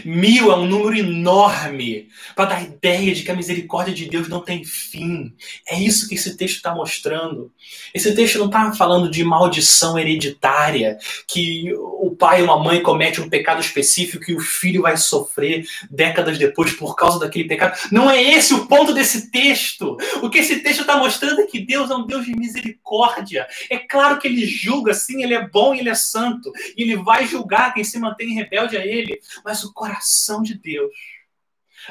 Mil 0.04 0.52
é 0.52 0.56
um 0.56 0.66
número 0.66 0.98
enorme 0.98 2.08
para 2.36 2.46
dar 2.46 2.64
ideia 2.64 3.14
de 3.14 3.24
que 3.24 3.32
a 3.32 3.36
misericórdia 3.36 3.94
de 3.94 4.10
Deus 4.10 4.28
não 4.28 4.42
tem 4.42 4.64
fim. 4.64 5.32
É 5.68 5.80
isso 5.80 6.08
que 6.10 6.16
esse 6.16 6.36
texto 6.36 6.56
está 6.56 6.74
mostrando. 6.74 7.52
Esse 7.94 8.14
texto 8.16 8.40
não 8.40 8.48
está 8.48 8.72
falando 8.74 9.10
de 9.10 9.24
maldição 9.24 9.98
hereditária, 9.98 10.98
que 11.28 11.72
o 11.74 12.16
pai 12.16 12.42
ou 12.42 12.52
a 12.52 12.62
mãe 12.62 12.82
comete 12.82 13.22
um 13.22 13.30
pecado 13.30 13.62
específico 13.62 14.30
e 14.30 14.36
o 14.36 14.40
filho 14.40 14.82
vai 14.82 14.98
sofrer 14.98 15.66
décadas 15.92 16.40
depois 16.40 16.74
por 16.74 16.96
causa 16.96 17.20
daquele 17.20 17.48
pecado. 17.48 17.78
Não 17.92 18.10
é 18.10 18.22
esse 18.22 18.56
o 18.56 18.66
ponto 18.66 18.94
desse 18.94 19.30
texto. 19.30 19.96
O 20.24 20.30
que 20.30 20.40
esse 20.40 20.60
texto 20.62 20.82
está 20.82 20.98
mostrando 20.98 21.42
é 21.42 21.46
que 21.46 21.60
Deus 21.60 21.92
é 21.92 21.96
um 21.96 22.06
Deus 22.06 22.26
de 22.26 22.36
misericórdia. 22.36 23.48
É 23.70 23.78
claro 23.78 24.18
que 24.20 24.28
ele 24.28 24.46
julga, 24.46 24.94
sim, 24.96 25.24
ele 25.24 25.36
é 25.36 25.48
bom 25.48 25.76
e 25.76 25.80
ele 25.80 25.90
é 25.90 25.96
santo. 25.96 26.52
E 26.76 26.82
ele 26.82 26.98
vai 26.98 27.28
julgar 27.28 27.74
quem 27.74 27.84
se 27.84 28.00
mantém 28.00 28.34
rebelde 28.34 28.76
a 28.76 28.86
ele. 28.86 29.20
Mas 29.46 29.67
o 29.68 29.74
coração 29.74 30.42
de 30.42 30.56
Deus, 30.56 30.96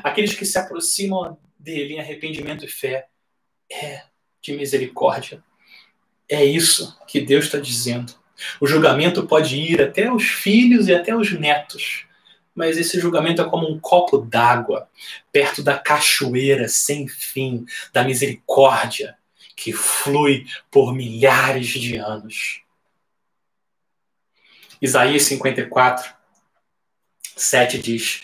aqueles 0.02 0.34
que 0.34 0.44
se 0.44 0.58
aproximam 0.58 1.38
dele 1.58 1.94
em 1.94 2.00
arrependimento 2.00 2.64
e 2.64 2.68
fé, 2.68 3.08
é 3.70 4.02
de 4.40 4.52
misericórdia. 4.52 5.42
É 6.28 6.44
isso 6.44 6.98
que 7.06 7.20
Deus 7.20 7.46
está 7.46 7.58
dizendo. 7.58 8.14
O 8.60 8.66
julgamento 8.66 9.26
pode 9.26 9.56
ir 9.56 9.80
até 9.80 10.12
os 10.12 10.24
filhos 10.24 10.88
e 10.88 10.94
até 10.94 11.14
os 11.14 11.32
netos, 11.32 12.04
mas 12.54 12.76
esse 12.76 12.98
julgamento 12.98 13.42
é 13.42 13.48
como 13.48 13.70
um 13.70 13.78
copo 13.78 14.18
d'água 14.18 14.88
perto 15.32 15.62
da 15.62 15.78
cachoeira 15.78 16.68
sem 16.68 17.06
fim 17.06 17.64
da 17.92 18.02
misericórdia 18.02 19.16
que 19.54 19.72
flui 19.72 20.46
por 20.70 20.94
milhares 20.94 21.68
de 21.68 21.96
anos. 21.96 22.62
Isaías 24.80 25.22
54, 25.22 26.14
7 27.36 27.78
diz: 27.78 28.22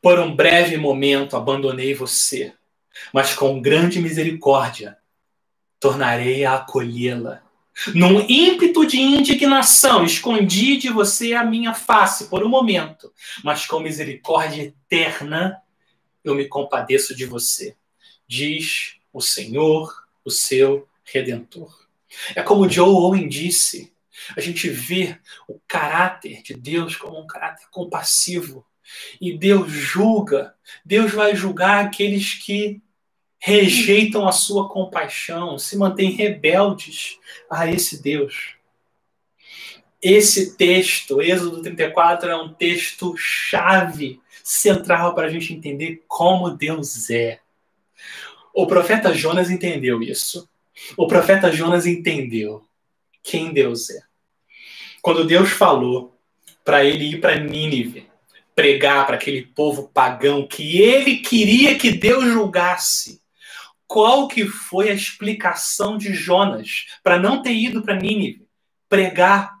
Por 0.00 0.18
um 0.18 0.34
breve 0.34 0.76
momento 0.76 1.36
abandonei 1.36 1.94
você, 1.94 2.54
mas 3.12 3.34
com 3.34 3.60
grande 3.60 4.00
misericórdia 4.00 4.96
tornarei 5.80 6.44
a 6.44 6.54
acolhê-la. 6.54 7.42
Num 7.94 8.20
ímpeto 8.28 8.86
de 8.86 9.00
indignação, 9.00 10.04
escondi 10.04 10.76
de 10.76 10.90
você 10.90 11.32
a 11.32 11.42
minha 11.42 11.74
face 11.74 12.26
por 12.26 12.44
um 12.44 12.48
momento, 12.48 13.12
mas 13.42 13.66
com 13.66 13.80
misericórdia 13.80 14.62
eterna 14.62 15.60
eu 16.22 16.34
me 16.34 16.46
compadeço 16.46 17.16
de 17.16 17.24
você, 17.24 17.74
diz 18.28 18.96
o 19.12 19.20
Senhor, 19.20 20.04
o 20.24 20.30
seu 20.30 20.86
redentor. 21.04 21.86
É 22.36 22.42
como 22.42 22.68
Joe 22.68 22.88
Owen 22.88 23.28
disse, 23.28 23.91
a 24.36 24.40
gente 24.40 24.68
vê 24.68 25.18
o 25.48 25.60
caráter 25.66 26.42
de 26.42 26.54
Deus 26.54 26.96
como 26.96 27.20
um 27.20 27.26
caráter 27.26 27.66
compassivo. 27.70 28.66
E 29.20 29.36
Deus 29.36 29.70
julga, 29.70 30.54
Deus 30.84 31.12
vai 31.12 31.34
julgar 31.34 31.84
aqueles 31.84 32.34
que 32.34 32.82
rejeitam 33.38 34.28
a 34.28 34.32
sua 34.32 34.68
compaixão, 34.68 35.58
se 35.58 35.76
mantêm 35.76 36.10
rebeldes 36.10 37.18
a 37.50 37.66
esse 37.66 38.02
Deus. 38.02 38.54
Esse 40.00 40.56
texto, 40.56 41.22
Êxodo 41.22 41.62
34, 41.62 42.30
é 42.30 42.36
um 42.36 42.52
texto 42.52 43.16
chave, 43.16 44.20
central 44.42 45.14
para 45.14 45.28
a 45.28 45.30
gente 45.30 45.54
entender 45.54 46.02
como 46.08 46.50
Deus 46.50 47.08
é. 47.08 47.40
O 48.52 48.66
profeta 48.66 49.14
Jonas 49.14 49.50
entendeu 49.50 50.02
isso. 50.02 50.48
O 50.96 51.06
profeta 51.06 51.50
Jonas 51.52 51.86
entendeu 51.86 52.66
quem 53.22 53.52
Deus 53.52 53.90
é. 53.90 54.02
Quando 55.00 55.24
Deus 55.24 55.50
falou 55.50 56.18
para 56.64 56.84
ele 56.84 57.14
ir 57.14 57.20
para 57.20 57.38
Nínive, 57.38 58.08
pregar 58.54 59.06
para 59.06 59.16
aquele 59.16 59.42
povo 59.42 59.88
pagão 59.88 60.46
que 60.46 60.80
ele 60.80 61.18
queria 61.18 61.76
que 61.78 61.90
Deus 61.90 62.24
julgasse, 62.24 63.20
qual 63.86 64.28
que 64.28 64.46
foi 64.46 64.90
a 64.90 64.94
explicação 64.94 65.98
de 65.98 66.14
Jonas 66.14 66.86
para 67.02 67.18
não 67.18 67.42
ter 67.42 67.52
ido 67.52 67.82
para 67.82 67.96
Nínive 67.96 68.46
pregar? 68.88 69.54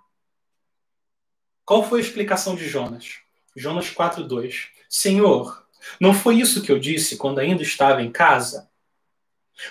Qual 1.64 1.88
foi 1.88 2.00
a 2.00 2.02
explicação 2.02 2.54
de 2.54 2.68
Jonas? 2.68 3.20
Jonas 3.56 3.90
4:2. 3.90 4.68
Senhor, 4.88 5.66
não 5.98 6.12
foi 6.12 6.36
isso 6.36 6.62
que 6.62 6.70
eu 6.70 6.78
disse 6.78 7.16
quando 7.16 7.38
ainda 7.38 7.62
estava 7.62 8.02
em 8.02 8.12
casa? 8.12 8.68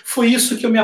Foi 0.04 0.28
isso 0.28 0.58
que 0.58 0.66
eu 0.66 0.70
me 0.70 0.78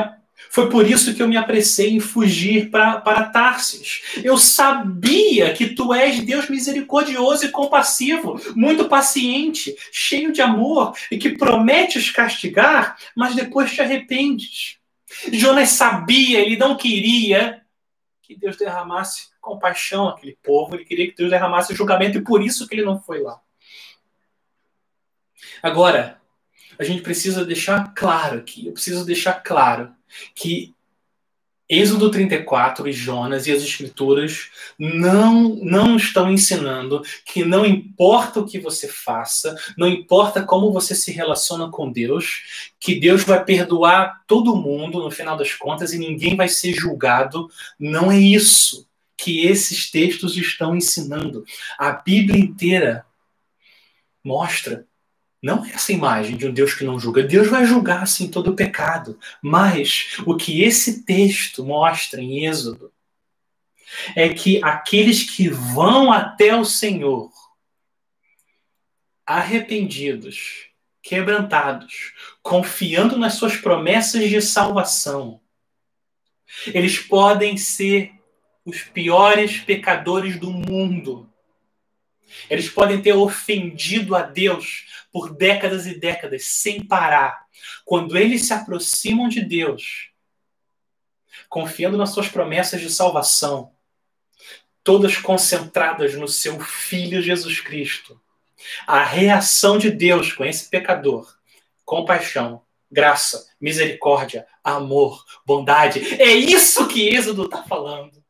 foi 0.49 0.69
por 0.69 0.89
isso 0.89 1.13
que 1.13 1.21
eu 1.21 1.27
me 1.27 1.37
apressei 1.37 1.91
em 1.91 1.99
fugir 1.99 2.69
pra, 2.69 2.99
para 3.01 3.29
Tarsis. 3.29 4.01
Eu 4.23 4.37
sabia 4.37 5.53
que 5.53 5.75
tu 5.75 5.93
és 5.93 6.19
Deus 6.21 6.49
misericordioso 6.49 7.45
e 7.45 7.49
compassivo, 7.49 8.39
muito 8.55 8.89
paciente, 8.89 9.75
cheio 9.91 10.31
de 10.31 10.41
amor 10.41 10.93
e 11.11 11.17
que 11.17 11.37
prometes 11.37 12.09
castigar, 12.09 12.97
mas 13.15 13.35
depois 13.35 13.71
te 13.71 13.81
arrependes. 13.81 14.77
Jonas 15.31 15.69
sabia, 15.69 16.39
ele 16.39 16.57
não 16.57 16.75
queria 16.75 17.61
que 18.21 18.35
Deus 18.35 18.57
derramasse 18.57 19.29
compaixão 19.41 20.07
àquele 20.07 20.37
povo, 20.43 20.75
ele 20.75 20.85
queria 20.85 21.07
que 21.07 21.15
Deus 21.15 21.29
derramasse 21.29 21.75
julgamento 21.75 22.17
e 22.17 22.23
por 22.23 22.41
isso 22.41 22.67
que 22.67 22.75
ele 22.75 22.85
não 22.85 23.01
foi 23.01 23.21
lá. 23.21 23.39
Agora, 25.61 26.18
a 26.79 26.83
gente 26.83 27.01
precisa 27.01 27.45
deixar 27.45 27.93
claro 27.93 28.39
aqui, 28.39 28.67
eu 28.67 28.73
preciso 28.73 29.05
deixar 29.05 29.33
claro 29.33 29.91
que 30.33 30.73
Êxodo 31.69 32.09
34 32.09 32.87
e 32.87 32.91
Jonas 32.91 33.45
e 33.45 33.51
as 33.51 33.61
Escrituras 33.61 34.49
não, 34.79 35.55
não 35.57 35.97
estão 35.97 36.31
ensinando 36.31 37.03
que 37.23 37.45
não 37.45 37.63
importa 37.63 38.39
o 38.39 38.45
que 38.45 38.57
você 38.57 38.87
faça, 38.87 39.55
não 39.77 39.87
importa 39.87 40.41
como 40.41 40.71
você 40.71 40.95
se 40.95 41.11
relaciona 41.11 41.69
com 41.69 41.91
Deus, 41.91 42.71
que 42.79 42.99
Deus 42.99 43.23
vai 43.23 43.45
perdoar 43.45 44.23
todo 44.25 44.55
mundo 44.55 45.03
no 45.03 45.11
final 45.11 45.37
das 45.37 45.53
contas 45.53 45.93
e 45.93 45.99
ninguém 45.99 46.35
vai 46.35 46.47
ser 46.47 46.73
julgado. 46.73 47.47
Não 47.77 48.11
é 48.11 48.17
isso 48.17 48.87
que 49.15 49.45
esses 49.45 49.91
textos 49.91 50.35
estão 50.37 50.75
ensinando. 50.75 51.45
A 51.77 51.91
Bíblia 51.91 52.39
inteira 52.39 53.05
mostra 54.23 54.87
não 55.41 55.65
é 55.65 55.71
essa 55.71 55.93
imagem 55.93 56.35
de 56.35 56.47
um 56.47 56.53
Deus 56.53 56.73
que 56.73 56.83
não 56.83 56.99
julga. 56.99 57.23
Deus 57.23 57.47
vai 57.47 57.65
julgar, 57.65 58.05
sim, 58.07 58.29
todo 58.29 58.51
o 58.51 58.55
pecado. 58.55 59.17
Mas 59.41 60.17
o 60.25 60.35
que 60.35 60.63
esse 60.63 61.03
texto 61.03 61.63
mostra 61.63 62.21
em 62.21 62.45
Êxodo 62.45 62.91
é 64.15 64.29
que 64.29 64.63
aqueles 64.63 65.29
que 65.29 65.47
vão 65.47 66.11
até 66.11 66.55
o 66.55 66.65
Senhor, 66.65 67.31
arrependidos, 69.25 70.67
quebrantados, 71.01 72.13
confiando 72.41 73.17
nas 73.17 73.35
suas 73.35 73.55
promessas 73.55 74.29
de 74.29 74.41
salvação, 74.41 75.39
eles 76.67 76.99
podem 76.99 77.57
ser 77.57 78.11
os 78.65 78.81
piores 78.81 79.59
pecadores 79.59 80.37
do 80.39 80.51
mundo. 80.51 81.31
Eles 82.49 82.69
podem 82.69 83.01
ter 83.01 83.13
ofendido 83.13 84.15
a 84.15 84.21
Deus 84.21 84.85
por 85.11 85.35
décadas 85.35 85.85
e 85.87 85.99
décadas, 85.99 86.45
sem 86.45 86.83
parar. 86.85 87.45
Quando 87.85 88.17
eles 88.17 88.45
se 88.45 88.53
aproximam 88.53 89.27
de 89.27 89.41
Deus, 89.41 90.09
confiando 91.47 91.97
nas 91.97 92.11
suas 92.11 92.27
promessas 92.27 92.81
de 92.81 92.89
salvação, 92.89 93.71
todas 94.83 95.17
concentradas 95.17 96.15
no 96.15 96.27
seu 96.27 96.59
Filho 96.59 97.21
Jesus 97.21 97.59
Cristo, 97.59 98.19
a 98.85 99.03
reação 99.03 99.77
de 99.77 99.89
Deus 99.89 100.33
com 100.33 100.43
esse 100.43 100.69
pecador, 100.69 101.33
compaixão, 101.85 102.61
graça, 102.91 103.47
misericórdia, 103.59 104.47
amor, 104.63 105.23
bondade, 105.45 106.21
é 106.21 106.33
isso 106.33 106.87
que 106.87 107.07
Êxodo 107.07 107.45
está 107.45 107.63
falando. 107.63 108.23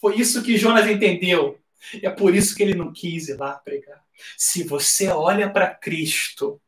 Foi 0.00 0.16
isso 0.16 0.42
que 0.42 0.56
Jonas 0.56 0.86
entendeu. 0.88 1.59
É 2.02 2.10
por 2.10 2.34
isso 2.34 2.54
que 2.54 2.62
ele 2.62 2.74
não 2.74 2.92
quis 2.92 3.28
ir 3.28 3.36
lá 3.36 3.54
pregar. 3.54 4.04
Se 4.36 4.62
você 4.62 5.08
olha 5.08 5.50
para 5.50 5.74
Cristo 5.74 6.60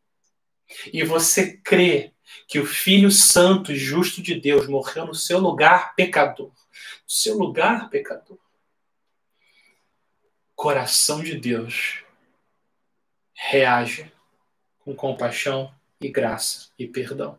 e 0.92 1.04
você 1.04 1.56
crê 1.58 2.12
que 2.48 2.58
o 2.58 2.66
Filho 2.66 3.10
Santo 3.10 3.72
e 3.72 3.76
Justo 3.76 4.22
de 4.22 4.34
Deus 4.34 4.66
morreu 4.66 5.06
no 5.06 5.14
seu 5.14 5.38
lugar 5.38 5.94
pecador, 5.94 6.48
no 6.48 7.10
seu 7.10 7.36
lugar 7.36 7.90
pecador, 7.90 8.38
coração 10.54 11.22
de 11.22 11.36
Deus 11.36 12.04
reage 13.34 14.10
com 14.78 14.94
compaixão 14.94 15.74
e 16.00 16.08
graça 16.08 16.70
e 16.78 16.86
perdão. 16.86 17.38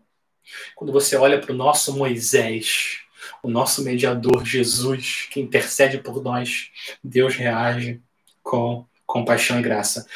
Quando 0.75 0.91
você 0.91 1.15
olha 1.15 1.39
para 1.39 1.53
o 1.53 1.55
nosso 1.55 1.95
Moisés, 1.95 3.02
o 3.41 3.49
nosso 3.49 3.83
mediador 3.83 4.45
Jesus, 4.45 5.27
que 5.31 5.39
intercede 5.39 5.97
por 5.97 6.21
nós, 6.21 6.71
Deus 7.03 7.35
reage 7.35 8.01
com 8.41 8.85
compaixão 9.05 9.59
e 9.59 9.61
graça. 9.61 10.07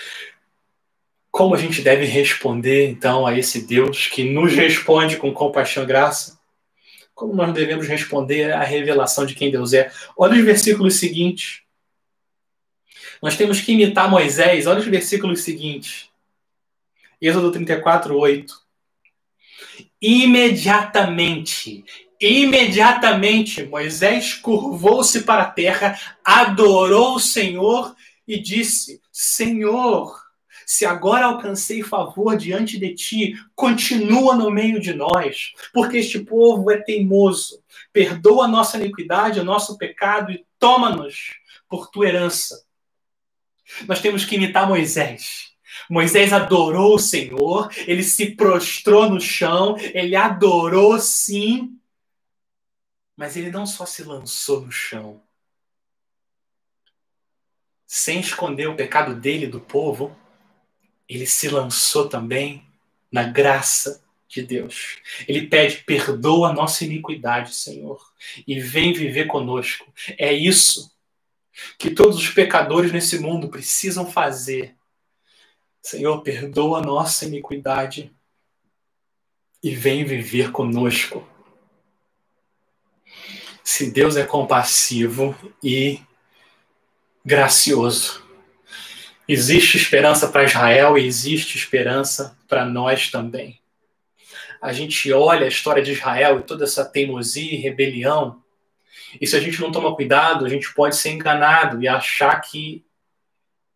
Como 1.29 1.53
a 1.53 1.57
gente 1.57 1.81
deve 1.81 2.05
responder, 2.05 2.89
então, 2.89 3.27
a 3.27 3.37
esse 3.37 3.65
Deus 3.67 4.07
que 4.07 4.23
nos 4.23 4.53
responde 4.53 5.17
com 5.17 5.31
compaixão 5.33 5.83
e 5.83 5.85
graça? 5.85 6.39
Como 7.13 7.33
nós 7.33 7.53
devemos 7.53 7.87
responder 7.87 8.51
à 8.53 8.63
revelação 8.63 9.25
de 9.25 9.35
quem 9.35 9.51
Deus 9.51 9.73
é? 9.73 9.91
Olha 10.17 10.37
os 10.37 10.43
versículos 10.43 10.95
seguintes. 10.95 11.61
Nós 13.21 13.35
temos 13.35 13.61
que 13.61 13.71
imitar 13.71 14.09
Moisés. 14.09 14.67
Olha 14.67 14.79
os 14.79 14.85
versículos 14.85 15.41
seguintes. 15.41 16.09
Êxodo 17.21 17.51
34, 17.51 18.15
8. 18.15 18.61
Imediatamente 20.01 21.83
Imediatamente 22.19 23.63
Moisés 23.63 24.33
curvou-se 24.33 25.21
para 25.21 25.43
a 25.43 25.51
terra, 25.51 25.99
adorou 26.23 27.15
o 27.15 27.19
Senhor 27.19 27.95
e 28.27 28.39
disse: 28.39 28.99
Senhor, 29.11 30.19
se 30.65 30.85
agora 30.85 31.27
alcancei 31.27 31.83
favor 31.83 32.35
diante 32.35 32.77
de 32.77 32.93
ti, 32.93 33.35
continua 33.55 34.35
no 34.35 34.51
meio 34.51 34.81
de 34.81 34.93
nós, 34.93 35.53
porque 35.73 35.97
este 35.97 36.19
povo 36.19 36.69
é 36.71 36.77
teimoso. 36.77 37.63
Perdoa 37.93 38.45
a 38.45 38.49
nossa 38.49 38.77
iniquidade, 38.77 39.39
o 39.39 39.45
nosso 39.45 39.77
pecado 39.77 40.31
e 40.31 40.43
toma-nos 40.59 41.37
por 41.69 41.89
tua 41.89 42.07
herança. 42.07 42.65
Nós 43.87 44.01
temos 44.01 44.25
que 44.25 44.35
imitar 44.35 44.67
Moisés. 44.67 45.51
Moisés 45.89 46.33
adorou 46.33 46.95
o 46.95 46.99
Senhor, 46.99 47.69
ele 47.85 48.03
se 48.03 48.35
prostrou 48.35 49.09
no 49.09 49.21
chão, 49.21 49.77
ele 49.93 50.15
adorou 50.15 50.99
sim, 50.99 51.77
mas 53.17 53.35
ele 53.35 53.49
não 53.49 53.65
só 53.65 53.85
se 53.85 54.03
lançou 54.03 54.61
no 54.61 54.71
chão, 54.71 55.19
sem 57.87 58.19
esconder 58.19 58.67
o 58.67 58.75
pecado 58.75 59.15
dele 59.15 59.47
do 59.47 59.59
povo, 59.59 60.15
ele 61.09 61.25
se 61.25 61.49
lançou 61.49 62.07
também 62.07 62.63
na 63.11 63.23
graça 63.23 64.03
de 64.27 64.43
Deus. 64.43 64.99
Ele 65.27 65.47
pede: 65.47 65.77
perdoa 65.77 66.49
a 66.49 66.53
nossa 66.53 66.83
iniquidade, 66.85 67.55
Senhor, 67.55 68.13
e 68.45 68.59
vem 68.59 68.93
viver 68.93 69.25
conosco. 69.25 69.91
É 70.17 70.31
isso 70.33 70.91
que 71.79 71.89
todos 71.89 72.17
os 72.17 72.29
pecadores 72.29 72.91
nesse 72.91 73.17
mundo 73.19 73.49
precisam 73.49 74.05
fazer. 74.11 74.75
Senhor, 75.81 76.21
perdoa 76.21 76.79
a 76.79 76.81
nossa 76.81 77.25
iniquidade 77.25 78.13
e 79.63 79.73
vem 79.73 80.03
viver 80.03 80.51
conosco. 80.51 81.25
Se 83.67 83.91
Deus 83.91 84.15
é 84.15 84.23
compassivo 84.23 85.37
e 85.61 85.99
gracioso, 87.23 88.23
existe 89.27 89.75
esperança 89.75 90.29
para 90.29 90.45
Israel 90.45 90.97
e 90.97 91.05
existe 91.05 91.57
esperança 91.57 92.39
para 92.47 92.63
nós 92.63 93.11
também. 93.11 93.59
A 94.61 94.71
gente 94.71 95.11
olha 95.11 95.43
a 95.43 95.49
história 95.49 95.83
de 95.83 95.91
Israel 95.91 96.39
e 96.39 96.43
toda 96.43 96.63
essa 96.63 96.85
teimosia 96.85 97.53
e 97.53 97.57
rebelião, 97.57 98.41
e 99.19 99.27
se 99.27 99.35
a 99.35 99.39
gente 99.41 99.59
não 99.59 99.69
toma 99.69 99.93
cuidado, 99.93 100.45
a 100.45 100.49
gente 100.49 100.73
pode 100.73 100.95
ser 100.95 101.11
enganado 101.11 101.83
e 101.83 101.89
achar 101.89 102.39
que 102.39 102.85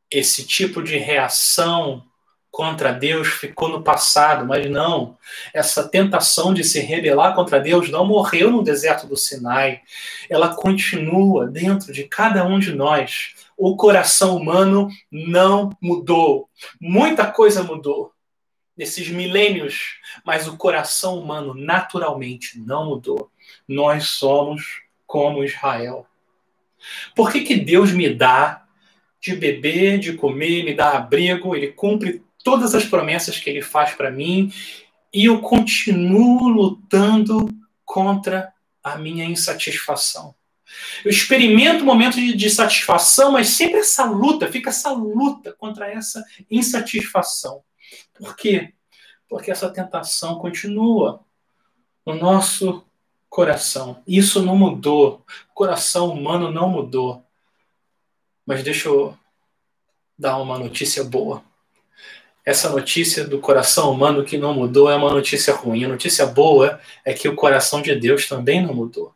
esse 0.09 0.47
tipo 0.47 0.81
de 0.81 0.95
reação 0.95 2.09
contra 2.51 2.91
Deus 2.91 3.29
ficou 3.29 3.69
no 3.69 3.81
passado, 3.81 4.45
mas 4.45 4.69
não. 4.69 5.17
Essa 5.53 5.87
tentação 5.87 6.53
de 6.53 6.63
se 6.63 6.81
rebelar 6.81 7.33
contra 7.33 7.59
Deus 7.59 7.89
não 7.89 8.05
morreu 8.05 8.51
no 8.51 8.61
deserto 8.61 9.07
do 9.07 9.15
Sinai. 9.15 9.81
Ela 10.29 10.53
continua 10.53 11.47
dentro 11.47 11.93
de 11.93 12.03
cada 12.03 12.45
um 12.45 12.59
de 12.59 12.73
nós. 12.75 13.33
O 13.57 13.77
coração 13.77 14.35
humano 14.35 14.89
não 15.09 15.69
mudou. 15.81 16.49
Muita 16.79 17.25
coisa 17.25 17.63
mudou 17.63 18.11
nesses 18.77 19.07
milênios, 19.09 19.99
mas 20.25 20.47
o 20.47 20.57
coração 20.57 21.19
humano 21.19 21.53
naturalmente 21.53 22.59
não 22.59 22.85
mudou. 22.85 23.31
Nós 23.67 24.07
somos 24.07 24.81
como 25.07 25.43
Israel. 25.43 26.05
Por 27.15 27.31
que, 27.31 27.41
que 27.41 27.55
Deus 27.55 27.91
me 27.91 28.09
dá 28.13 28.65
de 29.21 29.35
beber, 29.35 29.99
de 29.99 30.13
comer, 30.13 30.63
me 30.63 30.73
dá 30.73 30.97
abrigo, 30.97 31.55
ele 31.55 31.67
cumpre 31.67 32.23
todas 32.43 32.75
as 32.75 32.85
promessas 32.85 33.37
que 33.37 33.49
ele 33.49 33.61
faz 33.61 33.93
para 33.93 34.11
mim 34.11 34.51
e 35.13 35.25
eu 35.25 35.41
continuo 35.41 36.47
lutando 36.47 37.49
contra 37.83 38.53
a 38.83 38.97
minha 38.97 39.25
insatisfação. 39.25 40.33
Eu 41.03 41.11
experimento 41.11 41.83
momentos 41.83 42.17
de, 42.17 42.33
de 42.33 42.49
satisfação, 42.49 43.33
mas 43.33 43.49
sempre 43.49 43.79
essa 43.79 44.05
luta, 44.05 44.49
fica 44.49 44.69
essa 44.69 44.91
luta 44.91 45.53
contra 45.53 45.91
essa 45.91 46.23
insatisfação. 46.49 47.61
Por 48.13 48.35
quê? 48.35 48.73
Porque 49.27 49.51
essa 49.51 49.69
tentação 49.69 50.39
continua 50.39 51.25
no 52.05 52.15
nosso 52.15 52.85
coração. 53.29 54.01
Isso 54.07 54.41
não 54.41 54.55
mudou. 54.55 55.25
O 55.49 55.53
coração 55.53 56.09
humano 56.09 56.49
não 56.49 56.69
mudou. 56.69 57.25
Mas 58.45 58.63
deixa 58.63 58.87
eu 58.87 59.17
dar 60.17 60.37
uma 60.37 60.57
notícia 60.57 61.03
boa 61.03 61.43
essa 62.43 62.69
notícia 62.69 63.25
do 63.25 63.39
coração 63.39 63.91
humano 63.91 64.23
que 64.23 64.37
não 64.37 64.53
mudou 64.53 64.89
é 64.89 64.95
uma 64.95 65.11
notícia 65.11 65.53
ruim. 65.53 65.85
A 65.85 65.89
notícia 65.89 66.25
boa 66.25 66.79
é 67.05 67.13
que 67.13 67.27
o 67.27 67.35
coração 67.35 67.81
de 67.81 67.93
Deus 67.95 68.27
também 68.27 68.61
não 68.61 68.73
mudou. 68.73 69.13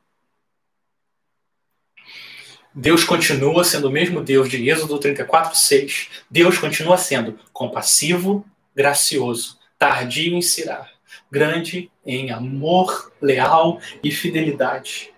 Deus 2.74 3.04
continua 3.04 3.64
sendo 3.64 3.88
o 3.88 3.92
mesmo 3.92 4.22
Deus 4.22 4.50
de 4.50 4.70
Êxodo 4.70 5.00
34, 5.00 5.56
6. 5.56 6.10
Deus 6.30 6.58
continua 6.58 6.98
sendo 6.98 7.40
compassivo, 7.54 8.46
gracioso, 8.76 9.58
tardio 9.80 10.36
em 10.36 10.42
cirar, 10.42 10.92
grande 11.32 11.90
em 12.06 12.32
amor, 12.32 13.14
leal 13.22 13.80
e 14.04 14.12
fidelidade. 14.12 15.14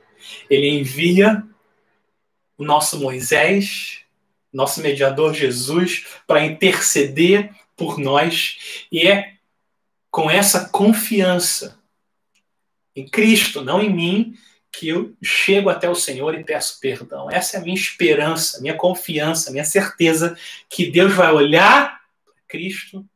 Ele 0.49 0.69
envia 0.69 1.43
o 2.57 2.63
nosso 2.63 2.99
Moisés, 2.99 4.01
nosso 4.53 4.81
mediador 4.81 5.33
Jesus, 5.33 6.05
para 6.27 6.45
interceder 6.45 7.51
por 7.77 7.99
nós 7.99 8.85
e 8.91 9.07
é 9.07 9.35
com 10.09 10.29
essa 10.29 10.67
confiança 10.69 11.79
em 12.95 13.07
Cristo, 13.07 13.63
não 13.63 13.81
em 13.81 13.93
mim, 13.93 14.37
que 14.71 14.89
eu 14.89 15.15
chego 15.23 15.69
até 15.69 15.87
o 15.87 15.95
Senhor 15.95 16.33
e 16.33 16.43
peço 16.43 16.79
perdão. 16.79 17.29
Essa 17.29 17.57
é 17.57 17.59
a 17.59 17.63
minha 17.63 17.75
esperança, 17.75 18.59
minha 18.59 18.75
confiança, 18.75 19.51
minha 19.51 19.63
certeza 19.63 20.37
que 20.67 20.89
Deus 20.89 21.13
vai 21.13 21.31
olhar 21.31 22.01
para 22.25 22.33
Cristo 22.47 23.07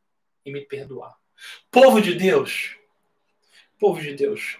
e 0.44 0.52
me 0.52 0.60
perdoar. 0.60 1.16
Povo 1.70 2.00
de 2.00 2.14
Deus, 2.14 2.76
povo 3.78 4.00
de 4.00 4.14
Deus, 4.14 4.58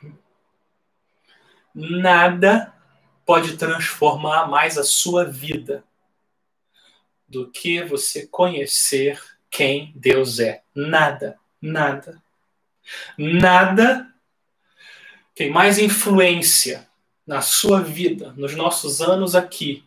nada 1.72 2.74
pode 3.24 3.56
transformar 3.56 4.48
mais 4.48 4.76
a 4.76 4.82
sua 4.82 5.24
vida 5.24 5.84
do 7.28 7.50
que 7.50 7.82
você 7.82 8.26
conhecer 8.26 9.20
quem 9.52 9.92
Deus 9.94 10.40
é. 10.40 10.62
Nada, 10.74 11.38
nada. 11.60 12.20
Nada 13.18 14.10
tem 15.34 15.50
mais 15.50 15.78
influência 15.78 16.88
na 17.26 17.42
sua 17.42 17.82
vida, 17.82 18.32
nos 18.32 18.56
nossos 18.56 19.02
anos 19.02 19.34
aqui, 19.34 19.84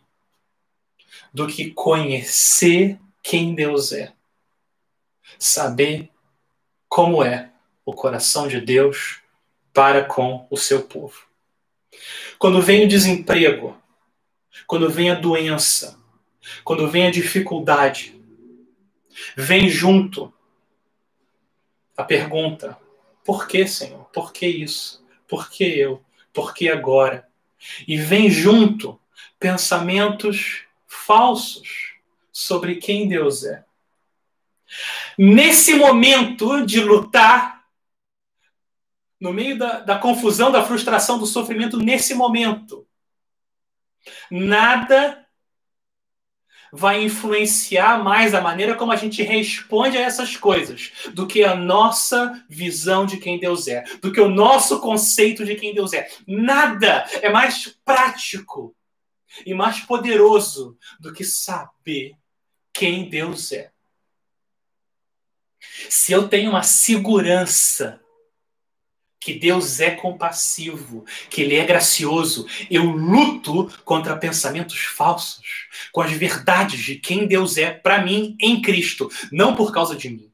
do 1.34 1.48
que 1.48 1.72
conhecer 1.72 2.98
quem 3.22 3.54
Deus 3.54 3.92
é. 3.92 4.12
Saber 5.36 6.10
como 6.88 7.22
é 7.22 7.50
o 7.84 7.92
coração 7.92 8.46
de 8.46 8.60
Deus 8.60 9.20
para 9.74 10.04
com 10.04 10.46
o 10.48 10.56
seu 10.56 10.82
povo. 10.84 11.26
Quando 12.38 12.62
vem 12.62 12.84
o 12.84 12.88
desemprego, 12.88 13.76
quando 14.66 14.88
vem 14.88 15.10
a 15.10 15.14
doença, 15.14 15.98
quando 16.64 16.88
vem 16.88 17.08
a 17.08 17.10
dificuldade, 17.10 18.15
Vem 19.36 19.68
junto 19.68 20.32
a 21.96 22.04
pergunta: 22.04 22.78
por 23.24 23.46
que, 23.48 23.66
Senhor? 23.66 24.04
Por 24.06 24.32
que 24.32 24.46
isso? 24.46 25.04
Por 25.26 25.50
que 25.50 25.64
eu? 25.64 26.02
Por 26.32 26.54
que 26.54 26.68
agora? 26.68 27.28
E 27.86 27.96
vem 27.96 28.30
junto 28.30 29.00
pensamentos 29.38 30.64
falsos 30.86 31.94
sobre 32.30 32.76
quem 32.76 33.08
Deus 33.08 33.44
é. 33.44 33.64
Nesse 35.16 35.74
momento 35.74 36.64
de 36.64 36.80
lutar, 36.80 37.64
no 39.18 39.32
meio 39.32 39.56
da, 39.56 39.80
da 39.80 39.98
confusão, 39.98 40.52
da 40.52 40.64
frustração, 40.64 41.18
do 41.18 41.26
sofrimento, 41.26 41.78
nesse 41.78 42.14
momento, 42.14 42.86
nada 44.30 45.25
vai 46.72 47.02
influenciar 47.02 48.02
mais 48.02 48.34
a 48.34 48.40
maneira 48.40 48.74
como 48.74 48.92
a 48.92 48.96
gente 48.96 49.22
responde 49.22 49.96
a 49.96 50.02
essas 50.02 50.36
coisas 50.36 50.92
do 51.12 51.26
que 51.26 51.44
a 51.44 51.54
nossa 51.54 52.44
visão 52.48 53.06
de 53.06 53.16
quem 53.18 53.38
Deus 53.38 53.68
é, 53.68 53.84
do 54.00 54.12
que 54.12 54.20
o 54.20 54.28
nosso 54.28 54.80
conceito 54.80 55.44
de 55.44 55.54
quem 55.54 55.74
Deus 55.74 55.92
é. 55.92 56.08
Nada 56.26 57.06
é 57.22 57.28
mais 57.28 57.76
prático 57.84 58.74
e 59.44 59.54
mais 59.54 59.80
poderoso 59.80 60.76
do 60.98 61.12
que 61.12 61.24
saber 61.24 62.14
quem 62.72 63.08
Deus 63.08 63.52
é. 63.52 63.70
Se 65.90 66.12
eu 66.12 66.28
tenho 66.28 66.50
uma 66.50 66.62
segurança 66.62 68.00
que 69.26 69.34
Deus 69.34 69.80
é 69.80 69.90
compassivo, 69.90 71.04
que 71.28 71.42
Ele 71.42 71.56
é 71.56 71.64
gracioso. 71.64 72.46
Eu 72.70 72.84
luto 72.84 73.68
contra 73.84 74.16
pensamentos 74.16 74.78
falsos, 74.78 75.42
com 75.90 76.00
as 76.00 76.12
verdades 76.12 76.78
de 76.78 76.94
quem 76.94 77.26
Deus 77.26 77.56
é 77.56 77.72
para 77.72 78.04
mim 78.04 78.36
em 78.40 78.62
Cristo, 78.62 79.10
não 79.32 79.56
por 79.56 79.72
causa 79.72 79.96
de 79.96 80.08
mim. 80.08 80.30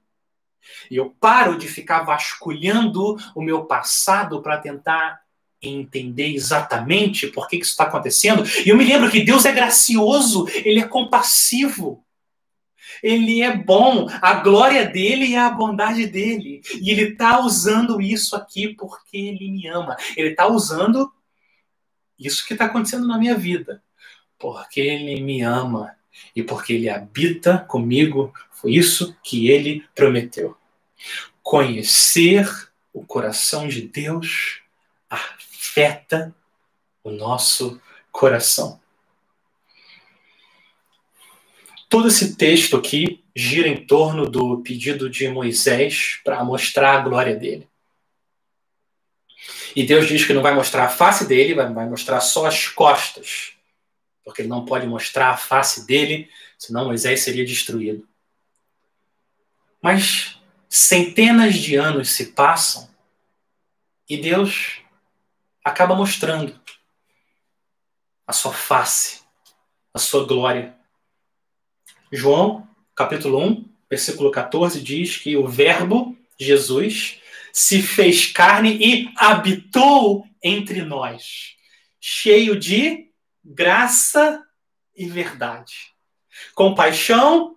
E 0.90 0.97
eu 0.97 1.09
paro 1.18 1.57
de 1.57 1.68
ficar 1.68 2.03
vasculhando 2.03 3.16
o 3.34 3.40
meu 3.40 3.64
passado 3.64 4.43
para 4.43 4.59
tentar 4.59 5.22
entender 5.62 6.34
exatamente 6.34 7.28
por 7.28 7.49
que 7.49 7.57
isso 7.57 7.70
está 7.70 7.84
acontecendo. 7.84 8.45
E 8.66 8.68
eu 8.68 8.76
me 8.76 8.84
lembro 8.84 9.11
que 9.11 9.24
Deus 9.24 9.47
é 9.47 9.53
gracioso, 9.53 10.47
Ele 10.66 10.80
é 10.80 10.86
compassivo. 10.86 12.05
Ele 13.03 13.43
é 13.43 13.57
bom, 13.57 14.09
a 14.20 14.34
glória 14.34 14.84
dele 14.84 15.34
é 15.34 15.38
a 15.38 15.51
bondade 15.51 16.07
dele. 16.07 16.61
E 16.80 16.90
ele 16.90 17.12
está 17.12 17.40
usando 17.40 18.01
isso 18.01 18.34
aqui 18.34 18.74
porque 18.74 19.16
ele 19.16 19.51
me 19.51 19.68
ama. 19.68 19.97
Ele 20.16 20.30
está 20.30 20.49
usando 20.49 21.12
isso 22.18 22.47
que 22.47 22.53
está 22.53 22.66
acontecendo 22.66 23.07
na 23.07 23.18
minha 23.18 23.36
vida, 23.36 23.82
porque 24.38 24.80
ele 24.80 25.20
me 25.20 25.43
ama 25.43 25.95
e 26.34 26.43
porque 26.43 26.72
ele 26.72 26.88
habita 26.88 27.59
comigo. 27.59 28.32
Foi 28.51 28.72
isso 28.72 29.16
que 29.22 29.49
ele 29.49 29.84
prometeu. 29.95 30.57
Conhecer 31.43 32.49
o 32.93 33.05
coração 33.05 33.66
de 33.66 33.82
Deus 33.82 34.61
afeta 35.11 36.34
o 37.03 37.11
nosso 37.11 37.80
coração. 38.11 38.81
Todo 41.93 42.09
esse 42.09 42.36
texto 42.36 42.74
aqui 42.74 43.22
gira 43.36 43.68
em 43.68 43.86
torno 43.86 44.26
do 44.26 44.62
pedido 44.62 45.11
de 45.11 45.28
Moisés 45.28 46.18
para 46.24 46.43
mostrar 46.43 46.97
a 46.97 47.01
glória 47.03 47.36
dele. 47.36 47.68
E 49.76 49.84
Deus 49.84 50.09
diz 50.09 50.24
que 50.24 50.32
não 50.32 50.40
vai 50.40 50.55
mostrar 50.55 50.86
a 50.86 50.88
face 50.88 51.28
dele, 51.28 51.53
vai 51.53 51.68
mostrar 51.86 52.22
só 52.22 52.47
as 52.47 52.66
costas. 52.66 53.53
Porque 54.24 54.40
ele 54.40 54.49
não 54.49 54.64
pode 54.64 54.86
mostrar 54.86 55.32
a 55.32 55.36
face 55.36 55.86
dele, 55.86 56.30
senão 56.59 56.86
Moisés 56.86 57.20
seria 57.20 57.45
destruído. 57.45 58.09
Mas 59.82 60.40
centenas 60.70 61.57
de 61.57 61.76
anos 61.76 62.09
se 62.09 62.32
passam 62.32 62.88
e 64.09 64.16
Deus 64.16 64.80
acaba 65.62 65.95
mostrando 65.95 66.59
a 68.26 68.32
sua 68.32 68.55
face, 68.55 69.20
a 69.93 69.99
sua 69.99 70.24
glória. 70.26 70.80
João, 72.14 72.68
capítulo 72.94 73.38
1, 73.42 73.64
versículo 73.88 74.30
14, 74.30 74.82
diz 74.82 75.16
que 75.16 75.34
o 75.34 75.48
Verbo, 75.48 76.14
Jesus, 76.38 77.18
se 77.50 77.80
fez 77.80 78.30
carne 78.30 78.76
e 78.76 79.10
habitou 79.16 80.26
entre 80.42 80.82
nós, 80.82 81.56
cheio 81.98 82.58
de 82.58 83.10
graça 83.42 84.46
e 84.94 85.06
verdade. 85.06 85.94
Compaixão 86.54 87.56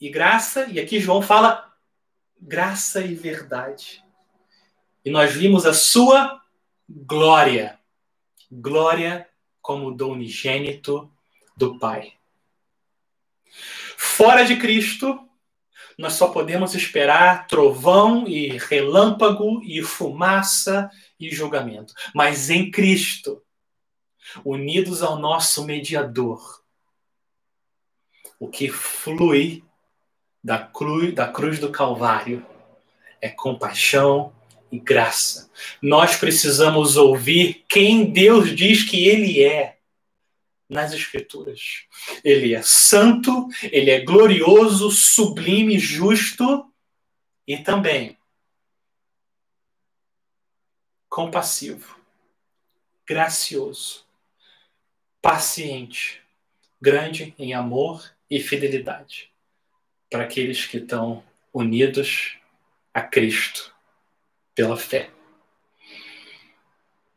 e 0.00 0.08
graça, 0.10 0.66
e 0.68 0.80
aqui 0.80 0.98
João 0.98 1.22
fala 1.22 1.72
graça 2.40 3.00
e 3.00 3.14
verdade. 3.14 4.02
E 5.04 5.10
nós 5.10 5.32
vimos 5.32 5.66
a 5.66 5.72
sua 5.72 6.42
glória. 6.88 7.78
Glória 8.50 9.28
como 9.60 9.92
do 9.92 10.08
unigênito 10.08 11.08
do 11.56 11.78
Pai. 11.78 12.14
Fora 13.96 14.44
de 14.44 14.56
Cristo, 14.56 15.18
nós 15.98 16.14
só 16.14 16.28
podemos 16.28 16.74
esperar 16.74 17.46
trovão 17.46 18.26
e 18.26 18.56
relâmpago 18.58 19.62
e 19.62 19.82
fumaça 19.82 20.90
e 21.18 21.30
julgamento. 21.30 21.92
Mas 22.14 22.50
em 22.50 22.70
Cristo, 22.70 23.42
unidos 24.44 25.02
ao 25.02 25.18
nosso 25.18 25.64
mediador, 25.64 26.62
o 28.38 28.48
que 28.48 28.68
flui 28.68 29.62
da 30.42 30.58
cruz, 30.58 31.14
da 31.14 31.28
cruz 31.28 31.58
do 31.58 31.70
Calvário 31.70 32.44
é 33.20 33.28
compaixão 33.28 34.32
e 34.70 34.78
graça. 34.78 35.50
Nós 35.80 36.16
precisamos 36.16 36.96
ouvir 36.96 37.64
quem 37.68 38.10
Deus 38.10 38.54
diz 38.54 38.82
que 38.82 39.06
Ele 39.06 39.44
é 39.44 39.78
nas 40.72 40.92
Escrituras. 40.92 41.86
Ele 42.24 42.54
é 42.54 42.62
santo, 42.62 43.48
ele 43.62 43.90
é 43.90 44.00
glorioso, 44.00 44.90
sublime, 44.90 45.78
justo 45.78 46.72
e 47.46 47.58
também 47.58 48.18
compassivo, 51.08 52.00
gracioso, 53.06 54.06
paciente, 55.20 56.22
grande 56.80 57.34
em 57.38 57.52
amor 57.52 58.10
e 58.30 58.40
fidelidade 58.40 59.30
para 60.10 60.24
aqueles 60.24 60.64
que 60.64 60.78
estão 60.78 61.22
unidos 61.52 62.38
a 62.94 63.02
Cristo 63.02 63.74
pela 64.54 64.76
fé 64.76 65.10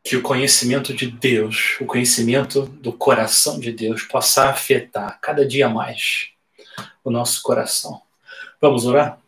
que 0.06 0.16
o 0.16 0.22
conhecimento 0.22 0.94
de 0.94 1.10
Deus, 1.10 1.78
o 1.80 1.84
conhecimento 1.84 2.62
do 2.62 2.92
coração 2.92 3.58
de 3.58 3.72
Deus, 3.72 4.04
possa 4.04 4.48
afetar 4.48 5.18
cada 5.20 5.44
dia 5.44 5.68
mais 5.68 6.30
o 7.02 7.10
nosso 7.10 7.42
coração. 7.42 8.00
Vamos 8.60 8.86
orar? 8.86 9.18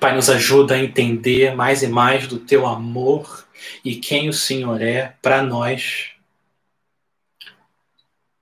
Pai, 0.00 0.14
nos 0.14 0.30
ajuda 0.30 0.74
a 0.74 0.78
entender 0.78 1.54
mais 1.54 1.82
e 1.82 1.86
mais 1.86 2.26
do 2.26 2.38
teu 2.38 2.66
amor 2.66 3.46
e 3.84 3.96
quem 3.96 4.30
o 4.30 4.32
Senhor 4.32 4.80
é 4.80 5.18
para 5.20 5.42
nós 5.42 6.12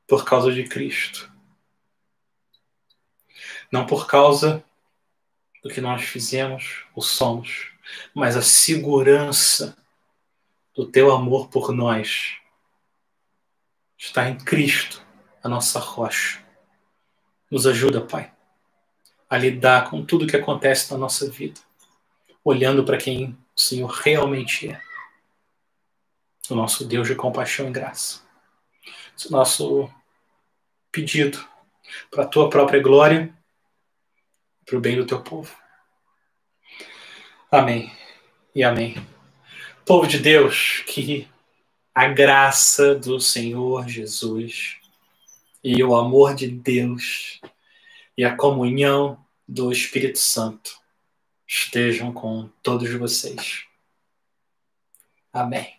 por 0.07 0.25
causa 0.25 0.53
de 0.53 0.63
Cristo. 0.63 1.29
Não 3.73 3.85
por 3.85 4.07
causa 4.07 4.65
do 5.69 5.75
que 5.75 5.81
nós 5.81 6.03
fizemos 6.03 6.85
ou 6.95 7.03
somos, 7.03 7.71
mas 8.15 8.37
a 8.37 8.43
segurança 8.43 9.77
do 10.75 10.87
teu 10.87 11.13
amor 11.13 11.49
por 11.49 11.73
nós 11.73 12.37
está 13.97 14.29
em 14.29 14.39
Cristo, 14.39 15.05
a 15.43 15.49
nossa 15.49 15.79
rocha. 15.79 16.43
Nos 17.51 17.67
ajuda, 17.67 18.01
Pai, 18.01 18.33
a 19.29 19.37
lidar 19.37 19.91
com 19.91 20.05
tudo 20.05 20.27
que 20.27 20.37
acontece 20.37 20.91
na 20.91 20.99
nossa 20.99 21.31
vida, 21.31 21.61
olhando 22.43 22.85
para 22.85 22.97
quem 22.97 23.37
o 23.55 23.61
Senhor 23.61 23.91
realmente 23.91 24.71
é. 24.71 24.81
O 26.51 26.55
nosso 26.55 26.85
Deus 26.87 27.07
de 27.07 27.15
compaixão 27.15 27.69
e 27.69 27.71
graça. 27.71 28.23
Esse 29.17 29.27
é 29.27 29.29
o 29.29 29.33
nosso 29.33 29.91
pedido 30.91 31.47
para 32.11 32.25
a 32.25 32.27
tua 32.27 32.49
própria 32.49 32.83
glória 32.83 33.38
para 34.69 34.77
o 34.77 34.81
bem 34.81 34.97
do 34.97 35.07
teu 35.07 35.23
povo. 35.23 35.57
Amém 37.51 37.91
e 38.55 38.63
amém. 38.63 38.95
Povo 39.87 40.07
de 40.07 40.19
Deus, 40.19 40.85
que 40.87 41.27
a 41.95 42.07
graça 42.09 42.95
do 42.95 43.19
Senhor 43.19 43.89
Jesus 43.89 44.77
e 45.65 45.83
o 45.83 45.97
amor 45.97 46.35
de 46.35 46.49
Deus 46.49 47.41
e 48.15 48.27
a 48.27 48.37
comunhão 48.37 49.25
do 49.49 49.73
Espírito 49.73 50.19
Santo 50.19 50.79
estejam 51.47 52.13
com 52.13 52.51
todos 52.63 52.93
vocês. 52.93 53.65
Amém. 55.33 55.78